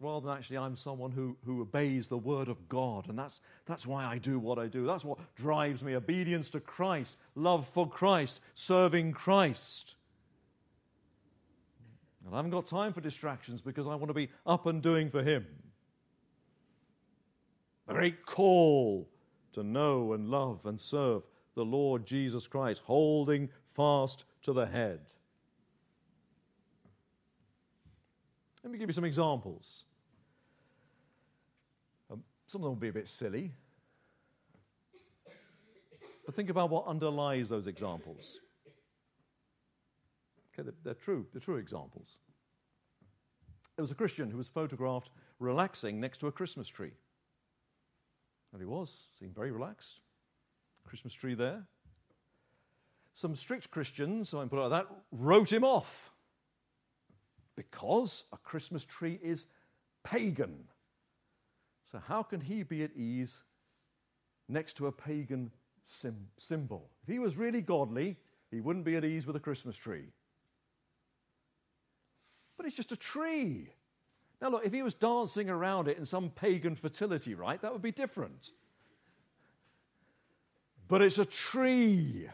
rather 0.00 0.26
than 0.26 0.36
actually 0.36 0.58
I'm 0.58 0.76
someone 0.76 1.10
who, 1.10 1.36
who 1.44 1.62
obeys 1.62 2.08
the 2.08 2.18
word 2.18 2.48
of 2.48 2.68
God. 2.68 3.08
And 3.08 3.18
that's, 3.18 3.40
that's 3.66 3.86
why 3.86 4.04
I 4.04 4.18
do 4.18 4.38
what 4.38 4.58
I 4.58 4.66
do. 4.66 4.86
That's 4.86 5.04
what 5.04 5.18
drives 5.36 5.82
me 5.82 5.94
obedience 5.94 6.50
to 6.50 6.60
Christ, 6.60 7.16
love 7.34 7.66
for 7.68 7.88
Christ, 7.88 8.40
serving 8.54 9.12
Christ. 9.12 9.96
And 12.24 12.34
I 12.34 12.38
haven't 12.38 12.50
got 12.50 12.66
time 12.66 12.92
for 12.92 13.00
distractions 13.00 13.60
because 13.60 13.86
I 13.86 13.94
want 13.94 14.08
to 14.08 14.14
be 14.14 14.30
up 14.46 14.66
and 14.66 14.82
doing 14.82 15.10
for 15.10 15.22
Him. 15.22 15.46
A 17.88 17.94
great 17.94 18.24
call 18.24 19.08
to 19.52 19.62
know 19.62 20.14
and 20.14 20.28
love 20.28 20.60
and 20.64 20.80
serve 20.80 21.22
the 21.54 21.64
Lord 21.64 22.06
Jesus 22.06 22.46
Christ, 22.46 22.82
holding 22.84 23.50
fast 23.74 24.24
to 24.42 24.52
the 24.52 24.66
head. 24.66 25.00
Let 28.64 28.72
me 28.72 28.78
give 28.78 28.88
you 28.88 28.94
some 28.94 29.04
examples. 29.04 29.84
Um, 32.10 32.24
some 32.46 32.62
of 32.62 32.64
them 32.64 32.70
will 32.70 32.80
be 32.80 32.88
a 32.88 32.92
bit 32.94 33.06
silly. 33.06 33.52
But 36.24 36.34
think 36.34 36.48
about 36.48 36.70
what 36.70 36.86
underlies 36.86 37.50
those 37.50 37.66
examples. 37.66 38.40
Okay, 40.54 40.62
they're, 40.62 40.74
they're 40.82 40.94
true, 40.94 41.26
they're 41.32 41.42
true 41.42 41.56
examples. 41.56 42.18
There 43.76 43.82
was 43.82 43.90
a 43.90 43.94
Christian 43.94 44.30
who 44.30 44.38
was 44.38 44.48
photographed 44.48 45.10
relaxing 45.40 46.00
next 46.00 46.18
to 46.18 46.28
a 46.28 46.32
Christmas 46.32 46.66
tree. 46.66 46.92
And 48.52 48.62
he 48.62 48.66
was, 48.66 49.08
seemed 49.18 49.34
very 49.34 49.50
relaxed. 49.50 50.00
Christmas 50.84 51.12
tree 51.12 51.34
there. 51.34 51.64
Some 53.12 53.34
strict 53.34 53.70
Christians, 53.70 54.30
so 54.30 54.38
I 54.38 54.42
can 54.42 54.48
put 54.48 54.58
it 54.58 54.68
like 54.68 54.88
that, 54.88 54.94
wrote 55.12 55.52
him 55.52 55.64
off 55.64 56.13
because 57.56 58.24
a 58.32 58.36
Christmas 58.36 58.84
tree 58.84 59.18
is 59.22 59.46
pagan. 60.02 60.64
So, 61.90 62.00
how 62.06 62.22
can 62.22 62.40
he 62.40 62.62
be 62.62 62.82
at 62.82 62.90
ease 62.96 63.42
next 64.48 64.76
to 64.78 64.86
a 64.86 64.92
pagan 64.92 65.50
sim- 65.84 66.28
symbol? 66.38 66.90
If 67.02 67.12
he 67.12 67.18
was 67.18 67.36
really 67.36 67.60
godly, 67.60 68.16
he 68.50 68.60
wouldn't 68.60 68.84
be 68.84 68.96
at 68.96 69.04
ease 69.04 69.26
with 69.26 69.36
a 69.36 69.40
Christmas 69.40 69.76
tree. 69.76 70.06
But 72.56 72.66
it's 72.66 72.76
just 72.76 72.92
a 72.92 72.96
tree. 72.96 73.70
Now, 74.40 74.50
look, 74.50 74.66
if 74.66 74.72
he 74.72 74.82
was 74.82 74.94
dancing 74.94 75.48
around 75.48 75.88
it 75.88 75.98
in 75.98 76.06
some 76.06 76.30
pagan 76.30 76.76
fertility 76.76 77.34
rite, 77.34 77.62
that 77.62 77.72
would 77.72 77.82
be 77.82 77.92
different. 77.92 78.50
But 80.88 81.02
it's 81.02 81.18
a 81.18 81.24
tree. 81.24 82.28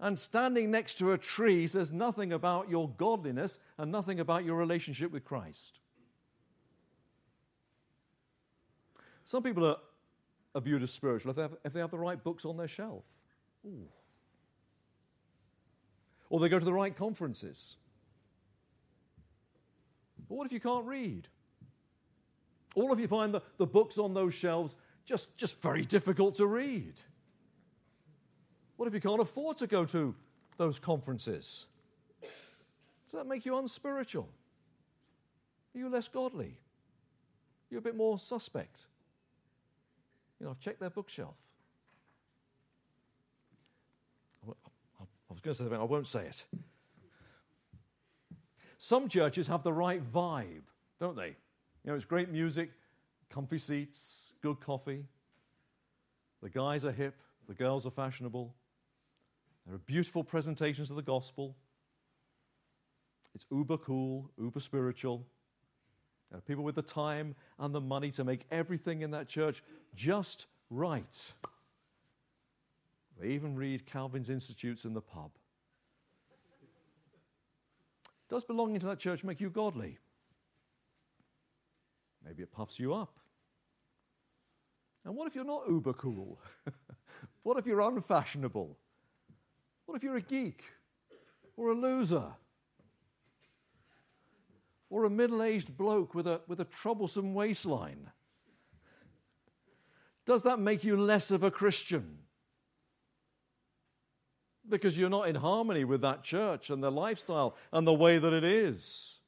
And 0.00 0.18
standing 0.18 0.70
next 0.70 0.94
to 0.96 1.12
a 1.12 1.18
tree 1.18 1.66
says 1.66 1.92
nothing 1.92 2.32
about 2.32 2.70
your 2.70 2.88
godliness 2.88 3.58
and 3.76 3.92
nothing 3.92 4.18
about 4.18 4.44
your 4.44 4.56
relationship 4.56 5.12
with 5.12 5.26
Christ. 5.26 5.78
Some 9.24 9.42
people 9.42 9.66
are, 9.66 9.76
are 10.54 10.60
viewed 10.62 10.82
as 10.82 10.90
spiritual 10.90 11.30
if 11.30 11.36
they, 11.36 11.42
have, 11.42 11.56
if 11.64 11.72
they 11.74 11.80
have 11.80 11.90
the 11.90 11.98
right 11.98 12.22
books 12.22 12.46
on 12.46 12.56
their 12.56 12.66
shelf. 12.66 13.04
Ooh. 13.66 13.88
Or 16.30 16.40
they 16.40 16.48
go 16.48 16.58
to 16.58 16.64
the 16.64 16.72
right 16.72 16.96
conferences. 16.96 17.76
But 20.28 20.36
what 20.36 20.46
if 20.46 20.52
you 20.52 20.60
can't 20.60 20.86
read? 20.86 21.28
Or 22.74 22.92
if 22.92 23.00
you 23.00 23.08
find 23.08 23.34
the, 23.34 23.42
the 23.58 23.66
books 23.66 23.98
on 23.98 24.14
those 24.14 24.32
shelves 24.32 24.76
just, 25.04 25.36
just 25.36 25.60
very 25.60 25.82
difficult 25.82 26.36
to 26.36 26.46
read? 26.46 26.94
What 28.80 28.86
if 28.86 28.94
you 28.94 29.00
can't 29.02 29.20
afford 29.20 29.58
to 29.58 29.66
go 29.66 29.84
to 29.84 30.14
those 30.56 30.78
conferences? 30.78 31.66
Does 32.22 33.12
that 33.12 33.26
make 33.26 33.44
you 33.44 33.58
unspiritual? 33.58 34.26
Are 35.74 35.78
you 35.78 35.90
less 35.90 36.08
godly? 36.08 36.56
You're 37.68 37.80
a 37.80 37.82
bit 37.82 37.94
more 37.94 38.18
suspect. 38.18 38.86
You 40.38 40.46
know, 40.46 40.52
I've 40.52 40.60
checked 40.60 40.80
their 40.80 40.88
bookshelf. 40.88 41.34
I 44.48 44.52
was 45.28 45.40
going 45.42 45.52
to 45.52 45.54
say 45.54 45.64
something, 45.64 45.78
I 45.78 45.84
won't 45.84 46.06
say 46.06 46.24
it. 46.24 46.42
Some 48.78 49.10
churches 49.10 49.46
have 49.48 49.62
the 49.62 49.74
right 49.74 50.02
vibe, 50.10 50.62
don't 50.98 51.16
they? 51.16 51.36
You 51.84 51.90
know, 51.90 51.96
it's 51.96 52.06
great 52.06 52.30
music, 52.30 52.70
comfy 53.28 53.58
seats, 53.58 54.32
good 54.40 54.58
coffee. 54.58 55.04
The 56.42 56.48
guys 56.48 56.86
are 56.86 56.92
hip, 56.92 57.20
the 57.46 57.52
girls 57.52 57.84
are 57.84 57.90
fashionable. 57.90 58.54
There 59.70 59.76
are 59.76 59.86
beautiful 59.86 60.24
presentations 60.24 60.90
of 60.90 60.96
the 60.96 61.02
gospel. 61.02 61.54
It's 63.36 63.46
uber 63.52 63.76
cool, 63.76 64.28
uber 64.36 64.58
spiritual. 64.58 65.24
There 66.28 66.38
are 66.38 66.40
people 66.40 66.64
with 66.64 66.74
the 66.74 66.82
time 66.82 67.36
and 67.56 67.72
the 67.72 67.80
money 67.80 68.10
to 68.12 68.24
make 68.24 68.46
everything 68.50 69.02
in 69.02 69.12
that 69.12 69.28
church 69.28 69.62
just 69.94 70.46
right. 70.70 71.16
They 73.20 73.28
even 73.28 73.54
read 73.54 73.86
Calvin's 73.86 74.28
Institutes 74.28 74.84
in 74.84 74.92
the 74.92 75.00
pub. 75.00 75.30
Does 78.28 78.42
belonging 78.42 78.80
to 78.80 78.86
that 78.86 78.98
church 78.98 79.22
make 79.22 79.40
you 79.40 79.50
godly? 79.50 79.98
Maybe 82.26 82.42
it 82.42 82.50
puffs 82.50 82.80
you 82.80 82.92
up. 82.92 83.20
And 85.04 85.14
what 85.14 85.28
if 85.28 85.36
you're 85.36 85.44
not 85.44 85.68
uber 85.68 85.92
cool? 85.92 86.40
what 87.44 87.56
if 87.56 87.66
you're 87.66 87.82
unfashionable? 87.82 88.76
What 89.90 89.96
if 89.96 90.04
you're 90.04 90.18
a 90.18 90.20
geek 90.20 90.62
or 91.56 91.72
a 91.72 91.74
loser? 91.74 92.22
Or 94.88 95.02
a 95.02 95.10
middle 95.10 95.42
aged 95.42 95.76
bloke 95.76 96.14
with 96.14 96.28
a, 96.28 96.40
with 96.46 96.60
a 96.60 96.64
troublesome 96.64 97.34
waistline? 97.34 98.08
Does 100.26 100.44
that 100.44 100.60
make 100.60 100.84
you 100.84 100.96
less 100.96 101.32
of 101.32 101.42
a 101.42 101.50
Christian? 101.50 102.18
Because 104.68 104.96
you're 104.96 105.10
not 105.10 105.26
in 105.26 105.34
harmony 105.34 105.82
with 105.82 106.02
that 106.02 106.22
church 106.22 106.70
and 106.70 106.80
the 106.80 106.92
lifestyle 106.92 107.56
and 107.72 107.84
the 107.84 107.92
way 107.92 108.18
that 108.18 108.32
it 108.32 108.44
is. 108.44 109.18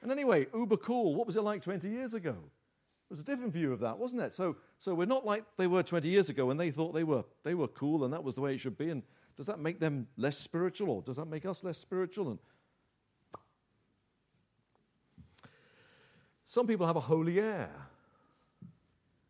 And 0.00 0.12
anyway, 0.12 0.46
uber 0.54 0.76
cool, 0.76 1.16
what 1.16 1.26
was 1.26 1.34
it 1.34 1.42
like 1.42 1.60
20 1.60 1.88
years 1.88 2.14
ago? 2.14 2.36
It 3.10 3.14
was 3.14 3.18
a 3.18 3.24
different 3.24 3.52
view 3.52 3.72
of 3.72 3.80
that, 3.80 3.98
wasn't 3.98 4.22
it? 4.22 4.32
So, 4.32 4.54
so 4.78 4.94
we're 4.94 5.06
not 5.06 5.26
like 5.26 5.42
they 5.56 5.66
were 5.66 5.82
20 5.82 6.08
years 6.08 6.28
ago 6.28 6.46
when 6.46 6.56
they 6.56 6.70
thought 6.70 6.94
they 6.94 7.02
were, 7.02 7.24
they 7.42 7.54
were 7.54 7.66
cool 7.66 8.04
and 8.04 8.12
that 8.12 8.22
was 8.22 8.36
the 8.36 8.40
way 8.40 8.54
it 8.54 8.58
should 8.58 8.78
be. 8.78 8.90
And 8.90 9.02
does 9.36 9.46
that 9.46 9.58
make 9.58 9.80
them 9.80 10.06
less 10.16 10.38
spiritual 10.38 10.90
or 10.90 11.02
does 11.02 11.16
that 11.16 11.26
make 11.26 11.44
us 11.44 11.64
less 11.64 11.78
spiritual? 11.78 12.30
And 12.30 12.38
some 16.44 16.66
people 16.66 16.86
have 16.86 16.96
a 16.96 17.00
holy 17.00 17.40
air 17.40 17.70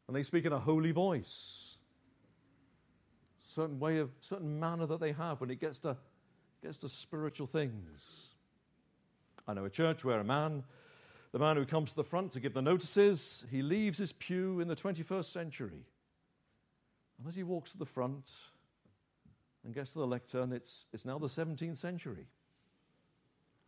and 0.07 0.17
they 0.17 0.23
speak 0.23 0.45
in 0.45 0.53
a 0.53 0.59
holy 0.59 0.93
voice. 0.93 1.79
Certain 3.39 3.79
way 3.79 3.99
of 3.99 4.11
certain 4.21 4.59
manner 4.59 4.87
that 4.87 5.01
they 5.01 5.13
have 5.13 5.41
when 5.41 5.51
it 5.51 5.61
gets 5.61 5.79
to 5.81 5.97
gets 6.63 6.79
to 6.79 6.89
spiritual 6.89 7.47
things. 7.47 8.29
I 9.47 9.55
know 9.55 9.65
a 9.65 9.71
church 9.71 10.05
where 10.05 10.21
a 10.21 10.25
man, 10.25 10.65
the 11.33 11.39
man 11.39 11.57
who 11.57 11.67
comes 11.67 11.91
to 11.91 11.97
the 11.97 12.05
front 12.05 12.33
to 12.33 12.41
give 12.41 12.55
the 12.55 12.63
notices, 12.63 13.45
he 13.51 13.63
leaves 13.63 13.99
his 13.99 14.13
pew 14.13 14.61
in 14.61 14.69
the 14.69 14.77
21st 14.77 15.27
century. 15.27 15.85
And 17.19 17.29
as 17.29 17.35
he 17.35 17.43
walks 17.43 17.73
to 17.73 17.79
the 17.79 17.87
front 17.87 18.25
and 19.65 19.75
gets 19.75 19.93
to 19.93 19.99
the 19.99 20.07
lectern, 20.07 20.53
it's, 20.53 20.85
it's 20.93 21.05
now 21.05 21.19
the 21.19 21.27
17th 21.27 21.79
century. 21.79 22.27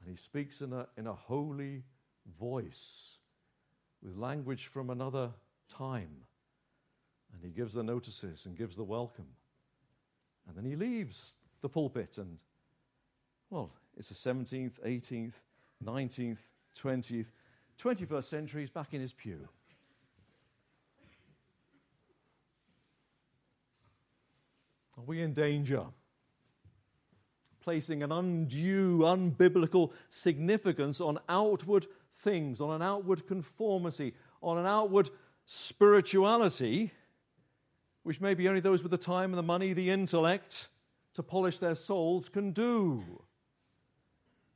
And 0.00 0.11
he 0.11 0.16
speaks 0.16 0.61
in 0.61 0.72
a, 0.72 0.87
in 0.96 1.06
a 1.06 1.12
holy 1.12 1.82
voice 2.38 3.16
with 4.02 4.16
language 4.16 4.66
from 4.66 4.90
another 4.90 5.30
time. 5.74 6.24
And 7.32 7.42
he 7.42 7.50
gives 7.50 7.74
the 7.74 7.82
notices 7.82 8.46
and 8.46 8.56
gives 8.56 8.76
the 8.76 8.85
welcome. 8.85 9.28
And 10.46 10.56
then 10.56 10.64
he 10.64 10.76
leaves 10.76 11.35
the 11.62 11.68
pulpit 11.68 12.18
and, 12.18 12.38
well, 13.50 13.72
it's 13.96 14.09
the 14.09 14.14
17th, 14.14 14.80
18th, 14.87 15.32
19th, 15.85 16.38
20th, 16.80 17.26
21st 17.82 18.24
century, 18.24 18.62
he's 18.62 18.70
back 18.70 18.94
in 18.94 19.00
his 19.00 19.12
pew. 19.12 19.48
Are 24.96 25.04
we 25.04 25.22
in 25.22 25.32
danger? 25.32 25.85
Placing 27.61 28.02
an 28.02 28.12
undue, 28.12 29.00
unbiblical 29.00 29.92
significance 30.09 31.00
on 31.00 31.18
outward 31.28 31.87
things, 32.20 32.61
on 32.61 32.70
an 32.70 32.82
outward 32.82 33.26
conformity, 33.26 34.14
on 34.42 34.59
an 34.59 34.66
outward 34.66 35.11
spirituality, 35.44 36.92
which 38.04 38.20
maybe 38.20 38.48
only 38.48 38.61
those 38.61 38.82
with 38.82 38.92
the 38.92 38.98
time 38.98 39.30
and 39.30 39.38
the 39.38 39.42
money, 39.42 39.72
the 39.72 39.90
intellect 39.90 40.68
to 41.14 41.22
polish 41.22 41.59
their 41.59 41.74
souls 41.74 42.28
can 42.28 42.52
do. 42.52 43.02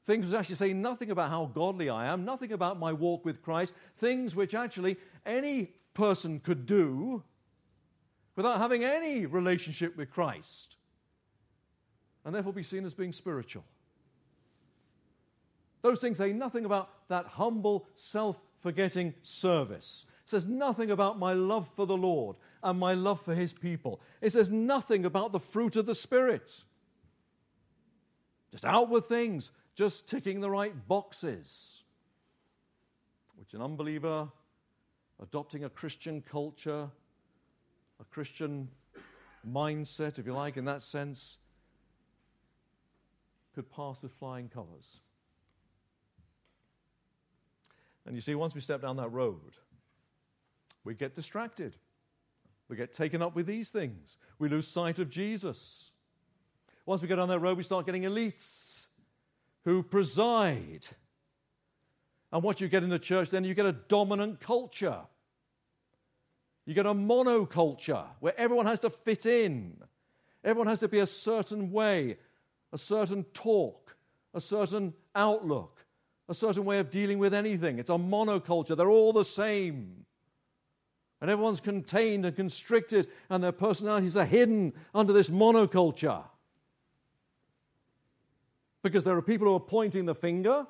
Things 0.05 0.27
which 0.27 0.35
actually 0.35 0.57
say 0.57 0.73
nothing 0.73 1.11
about 1.11 1.31
how 1.31 1.47
godly 1.47 1.91
I 1.91 2.07
am, 2.07 2.25
nothing 2.25 2.53
about 2.53 2.79
my 2.79 2.93
walk 2.93 3.25
with 3.25 3.43
Christ, 3.43 3.75
things 3.99 4.35
which 4.35 4.55
actually 4.55 4.97
any 5.27 5.73
person 5.95 6.41
could 6.41 6.65
do 6.65 7.23
without 8.41 8.59
having 8.59 8.85
any 8.85 9.27
relationship 9.27 9.99
with 9.99 10.11
Christ, 10.11 10.77
and 12.25 12.35
therefore 12.35 12.55
be 12.55 12.63
seen 12.63 12.87
as 12.87 12.95
being 12.95 13.13
spiritual. 13.13 13.65
Those 15.83 16.01
things 16.01 16.17
say 16.17 16.33
nothing 16.33 16.65
about 16.65 16.89
that 17.09 17.27
humble, 17.27 17.87
self 17.95 18.41
forgetting 18.61 19.13
service. 19.23 20.07
It 20.25 20.31
says 20.31 20.47
nothing 20.47 20.91
about 20.91 21.19
my 21.19 21.35
love 21.35 21.69
for 21.77 21.87
the 21.87 21.97
Lord 21.97 22.37
and 22.63 22.79
my 22.79 22.95
love 22.95 23.21
for 23.21 23.35
his 23.35 23.53
people. 23.53 24.01
It 24.23 24.33
says 24.33 24.51
nothing 24.51 25.05
about 25.05 25.33
the 25.33 25.41
fruit 25.41 25.77
of 25.77 25.85
the 25.85 25.95
Spirit. 25.95 26.65
Just 28.51 28.65
outward 28.65 29.07
things, 29.07 29.51
just 29.75 30.09
ticking 30.09 30.41
the 30.41 30.51
right 30.51 30.75
boxes. 30.89 31.83
Which 33.37 33.53
an 33.53 33.61
unbeliever 33.61 34.29
adopting 35.23 35.65
a 35.65 35.69
Christian 35.69 36.23
culture, 36.23 36.89
a 38.01 38.05
Christian 38.05 38.69
mindset, 39.49 40.19
if 40.19 40.27
you 40.27 40.33
like, 40.33 40.57
in 40.57 40.65
that 40.65 40.83
sense, 40.83 41.37
could 43.55 43.71
pass 43.71 44.01
with 44.03 44.13
flying 44.13 44.49
colours. 44.49 45.01
And 48.07 48.15
you 48.15 48.21
see, 48.21 48.35
once 48.35 48.55
we 48.55 48.61
step 48.61 48.83
down 48.83 48.97
that 48.97 49.11
road, 49.11 49.57
we 50.85 50.95
get 50.95 51.15
distracted. 51.15 51.77
We 52.69 52.77
get 52.77 52.93
taken 52.93 53.21
up 53.21 53.35
with 53.35 53.47
these 53.47 53.71
things. 53.71 54.19
We 54.39 54.49
lose 54.49 54.67
sight 54.67 54.99
of 54.99 55.11
Jesus. 55.11 55.91
Once 56.87 57.03
we 57.03 57.09
get 57.09 57.19
on 57.19 57.29
that 57.29 57.41
road, 57.41 57.57
we 57.59 57.65
start 57.65 57.85
getting 57.85 58.03
elites 58.03 58.87
who 59.65 59.83
preside. 59.83 60.87
And 62.33 62.43
what 62.43 62.61
you 62.61 62.69
get 62.69 62.83
in 62.83 62.89
the 62.89 62.99
church, 62.99 63.31
then 63.31 63.45
you 63.45 63.55
get 63.55 63.67
a 63.67 63.73
dominant 63.73 64.41
culture. 64.41 65.01
You 66.71 66.75
get 66.75 66.87
a 66.87 66.95
monoculture 66.95 68.07
where 68.21 68.39
everyone 68.39 68.67
has 68.67 68.79
to 68.81 68.91
fit 68.91 69.27
in. 69.27 69.77
Everyone 70.45 70.69
has 70.69 70.79
to 70.79 70.89
be 70.89 71.01
a 71.01 71.07
certain 71.09 71.73
way, 71.73 72.17
a 72.73 72.79
certain 72.79 73.25
talk, 73.35 73.97
a 74.35 74.41
certain 74.41 74.95
outlook, 75.13 75.85
a 76.29 76.35
certain 76.35 76.65
way 76.65 76.79
of 76.79 76.89
dealing 76.89 77.19
with 77.19 77.35
anything. 77.35 77.81
It's 77.81 77.91
a 77.91 77.95
monoculture. 77.95 78.77
They're 78.77 78.89
all 78.89 79.13
the 79.13 79.25
same. 79.25 80.07
And 81.21 81.29
everyone's 81.29 81.59
contained 81.59 82.25
and 82.25 82.37
constricted, 82.37 83.09
and 83.29 83.43
their 83.43 83.51
personalities 83.51 84.17
are 84.17 84.25
hidden 84.25 84.73
under 84.95 85.13
this 85.13 85.29
monoculture. 85.29 86.23
Because 88.85 89.03
there 89.03 89.17
are 89.17 89.23
people 89.23 89.49
who 89.49 89.57
are 89.57 89.59
pointing 89.59 90.05
the 90.07 90.15
finger, 90.15 90.69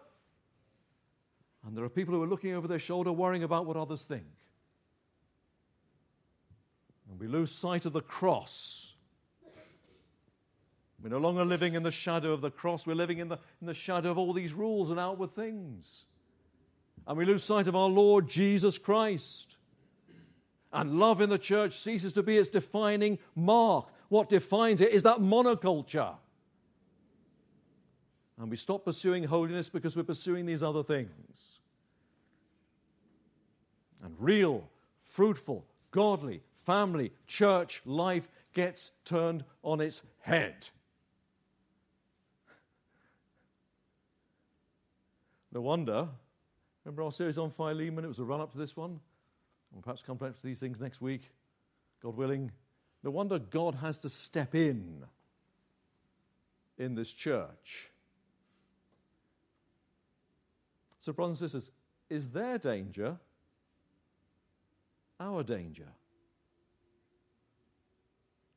and 1.67 1.77
there 1.77 1.85
are 1.85 1.91
people 1.91 2.15
who 2.15 2.23
are 2.23 2.27
looking 2.27 2.55
over 2.55 2.67
their 2.67 2.79
shoulder, 2.79 3.13
worrying 3.13 3.43
about 3.43 3.67
what 3.67 3.77
others 3.77 4.05
think. 4.05 4.25
We 7.21 7.29
lose 7.29 7.53
sight 7.53 7.85
of 7.85 7.93
the 7.93 8.01
cross. 8.01 8.95
We're 11.03 11.11
no 11.11 11.19
longer 11.19 11.45
living 11.45 11.75
in 11.75 11.83
the 11.83 11.91
shadow 11.91 12.33
of 12.33 12.41
the 12.41 12.51
cross, 12.51 12.87
we're 12.87 12.95
living 12.95 13.19
in 13.19 13.29
the, 13.29 13.39
in 13.61 13.67
the 13.67 13.75
shadow 13.75 14.11
of 14.11 14.19
all 14.19 14.33
these 14.33 14.55
rules 14.55 14.91
and 14.91 14.99
outward 14.99 15.35
things. 15.35 16.07
And 17.07 17.19
we 17.19 17.27
lose 17.27 17.45
sight 17.45 17.69
of 17.69 17.77
our 17.77 17.89
Lord 17.89 18.29
Jesus 18.29 18.79
Christ. 18.79 19.59
And 20.73 20.99
love 20.99 21.21
in 21.21 21.29
the 21.29 21.39
church 21.39 21.79
ceases 21.79 22.15
to 22.15 22.23
be 22.23 22.39
its 22.39 22.49
defining 22.49 23.19
mark. 23.35 23.89
What 24.09 24.29
defines 24.31 24.81
it 24.81 24.91
is 24.91 25.03
that 25.03 25.19
monoculture. 25.19 26.15
And 28.39 28.51
we 28.51 28.57
stop 28.57 28.87
pursuing 28.87 29.25
holiness 29.25 29.69
because 29.69 29.95
we're 29.95 30.05
pursuing 30.05 30.47
these 30.47 30.63
other 30.63 30.83
things. 30.83 31.59
And 34.03 34.15
real, 34.19 34.69
fruitful, 35.05 35.67
godly, 35.91 36.43
family, 36.71 37.13
church 37.27 37.83
life 37.85 38.29
gets 38.55 38.91
turned 39.05 39.45
on 39.63 39.81
its 39.81 40.03
head. 40.21 40.69
No 45.53 45.61
wonder. 45.61 46.09
Remember 46.85 47.03
our 47.03 47.13
series 47.13 47.39
on 47.39 47.51
Philemon? 47.51 48.05
It 48.05 48.09
was 48.09 48.19
a 48.19 48.25
run 48.25 48.41
up 48.41 48.53
to 48.53 48.59
this 48.59 48.77
one. 48.77 49.01
We'll 49.73 49.83
perhaps 49.83 50.03
come 50.03 50.17
back 50.17 50.37
to 50.37 50.47
these 50.47 50.61
things 50.61 50.81
next 50.81 51.01
week, 51.01 51.31
God 52.03 52.17
willing. 52.17 52.53
No 53.03 53.11
wonder 53.11 53.39
God 53.39 53.77
has 53.77 53.99
to 53.99 54.09
step 54.09 54.55
in 54.55 55.05
in 56.79 56.95
this 56.95 57.11
church 57.11 57.91
so, 61.01 61.13
brothers 61.13 61.41
and 61.41 61.51
sisters, 61.51 61.71
is 62.11 62.31
their 62.31 62.59
danger 62.59 63.17
our 65.19 65.43
danger? 65.43 65.89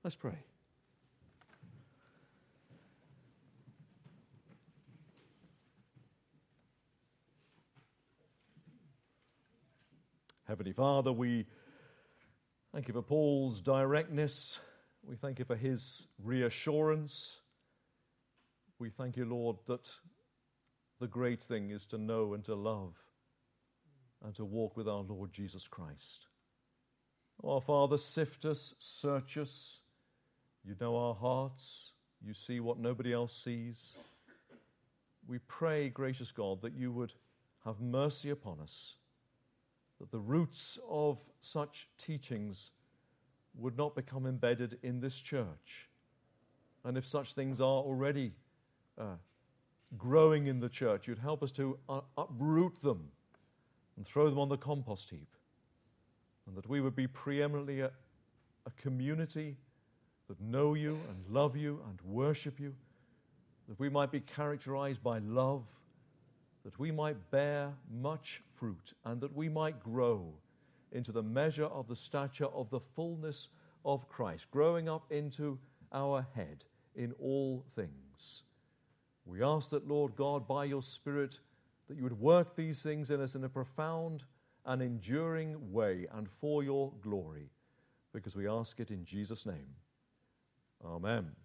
Let's 0.03 0.17
pray. 0.17 0.37
Heavenly 10.45 10.73
Father, 10.73 11.13
we 11.13 11.45
thank 12.73 12.89
you 12.89 12.93
for 12.93 13.01
Paul's 13.01 13.61
directness. 13.61 14.59
We 15.07 15.15
thank 15.15 15.39
you 15.39 15.45
for 15.45 15.55
his 15.55 16.05
reassurance. 16.21 17.39
We 18.79 18.89
thank 18.89 19.15
you, 19.15 19.23
Lord, 19.23 19.55
that 19.67 19.89
the 20.99 21.07
great 21.07 21.41
thing 21.41 21.71
is 21.71 21.85
to 21.87 21.97
know 21.97 22.33
and 22.33 22.43
to 22.43 22.55
love 22.55 22.93
and 24.21 24.35
to 24.35 24.43
walk 24.43 24.75
with 24.75 24.89
our 24.89 25.01
Lord 25.01 25.31
Jesus 25.31 25.65
Christ. 25.65 26.27
Our 27.41 27.61
Father, 27.61 27.97
sift 27.97 28.43
us, 28.43 28.73
search 28.79 29.37
us. 29.37 29.79
You 30.65 30.75
know 30.79 30.95
our 30.95 31.13
hearts. 31.13 31.91
You 32.25 32.33
see 32.33 32.59
what 32.59 32.79
nobody 32.79 33.11
else 33.11 33.33
sees. 33.33 33.97
We 35.27 35.39
pray, 35.47 35.89
gracious 35.89 36.31
God, 36.31 36.61
that 36.61 36.73
you 36.73 36.91
would 36.91 37.13
have 37.65 37.79
mercy 37.79 38.29
upon 38.29 38.59
us, 38.59 38.95
that 39.99 40.11
the 40.11 40.19
roots 40.19 40.77
of 40.89 41.19
such 41.39 41.87
teachings 41.97 42.71
would 43.55 43.77
not 43.77 43.95
become 43.95 44.25
embedded 44.25 44.77
in 44.83 44.99
this 44.99 45.15
church. 45.15 45.89
And 46.83 46.97
if 46.97 47.05
such 47.05 47.33
things 47.33 47.61
are 47.61 47.63
already 47.63 48.33
uh, 48.97 49.15
growing 49.97 50.47
in 50.47 50.59
the 50.59 50.69
church, 50.69 51.07
you'd 51.07 51.19
help 51.19 51.43
us 51.43 51.51
to 51.53 51.77
uh, 51.87 52.01
uproot 52.17 52.81
them 52.81 53.09
and 53.95 54.05
throw 54.05 54.29
them 54.29 54.39
on 54.39 54.49
the 54.49 54.57
compost 54.57 55.09
heap. 55.09 55.35
And 56.47 56.57
that 56.57 56.67
we 56.67 56.81
would 56.81 56.95
be 56.95 57.07
preeminently 57.07 57.81
a, 57.81 57.91
a 58.65 58.71
community 58.81 59.55
that 60.33 60.41
know 60.41 60.73
you 60.73 60.99
and 61.09 61.35
love 61.35 61.55
you 61.55 61.79
and 61.87 61.99
worship 62.03 62.59
you, 62.59 62.73
that 63.69 63.79
we 63.79 63.87
might 63.87 64.11
be 64.11 64.19
characterized 64.19 65.03
by 65.03 65.19
love, 65.19 65.63
that 66.65 66.79
we 66.79 66.91
might 66.91 67.29
bear 67.29 67.71
much 68.01 68.41
fruit, 68.55 68.93
and 69.05 69.21
that 69.21 69.35
we 69.35 69.47
might 69.47 69.83
grow 69.83 70.33
into 70.91 71.11
the 71.11 71.21
measure 71.21 71.65
of 71.65 71.87
the 71.87 71.95
stature 71.95 72.47
of 72.47 72.67
the 72.71 72.79
fullness 72.79 73.49
of 73.85 74.09
Christ, 74.09 74.49
growing 74.49 74.89
up 74.89 75.03
into 75.11 75.59
our 75.91 76.25
head 76.33 76.63
in 76.95 77.13
all 77.19 77.63
things. 77.75 78.41
We 79.25 79.43
ask 79.43 79.69
that, 79.69 79.87
Lord 79.87 80.15
God, 80.15 80.47
by 80.47 80.65
your 80.65 80.81
Spirit, 80.81 81.39
that 81.87 81.97
you 81.97 82.03
would 82.03 82.19
work 82.19 82.55
these 82.55 82.81
things 82.81 83.11
in 83.11 83.21
us 83.21 83.35
in 83.35 83.43
a 83.43 83.49
profound 83.49 84.23
and 84.65 84.81
enduring 84.81 85.71
way 85.71 86.07
and 86.11 86.27
for 86.27 86.63
your 86.63 86.91
glory, 87.03 87.51
because 88.13 88.35
we 88.35 88.47
ask 88.47 88.79
it 88.79 88.89
in 88.89 89.05
Jesus' 89.05 89.45
name. 89.45 89.75
Amen. 90.85 91.42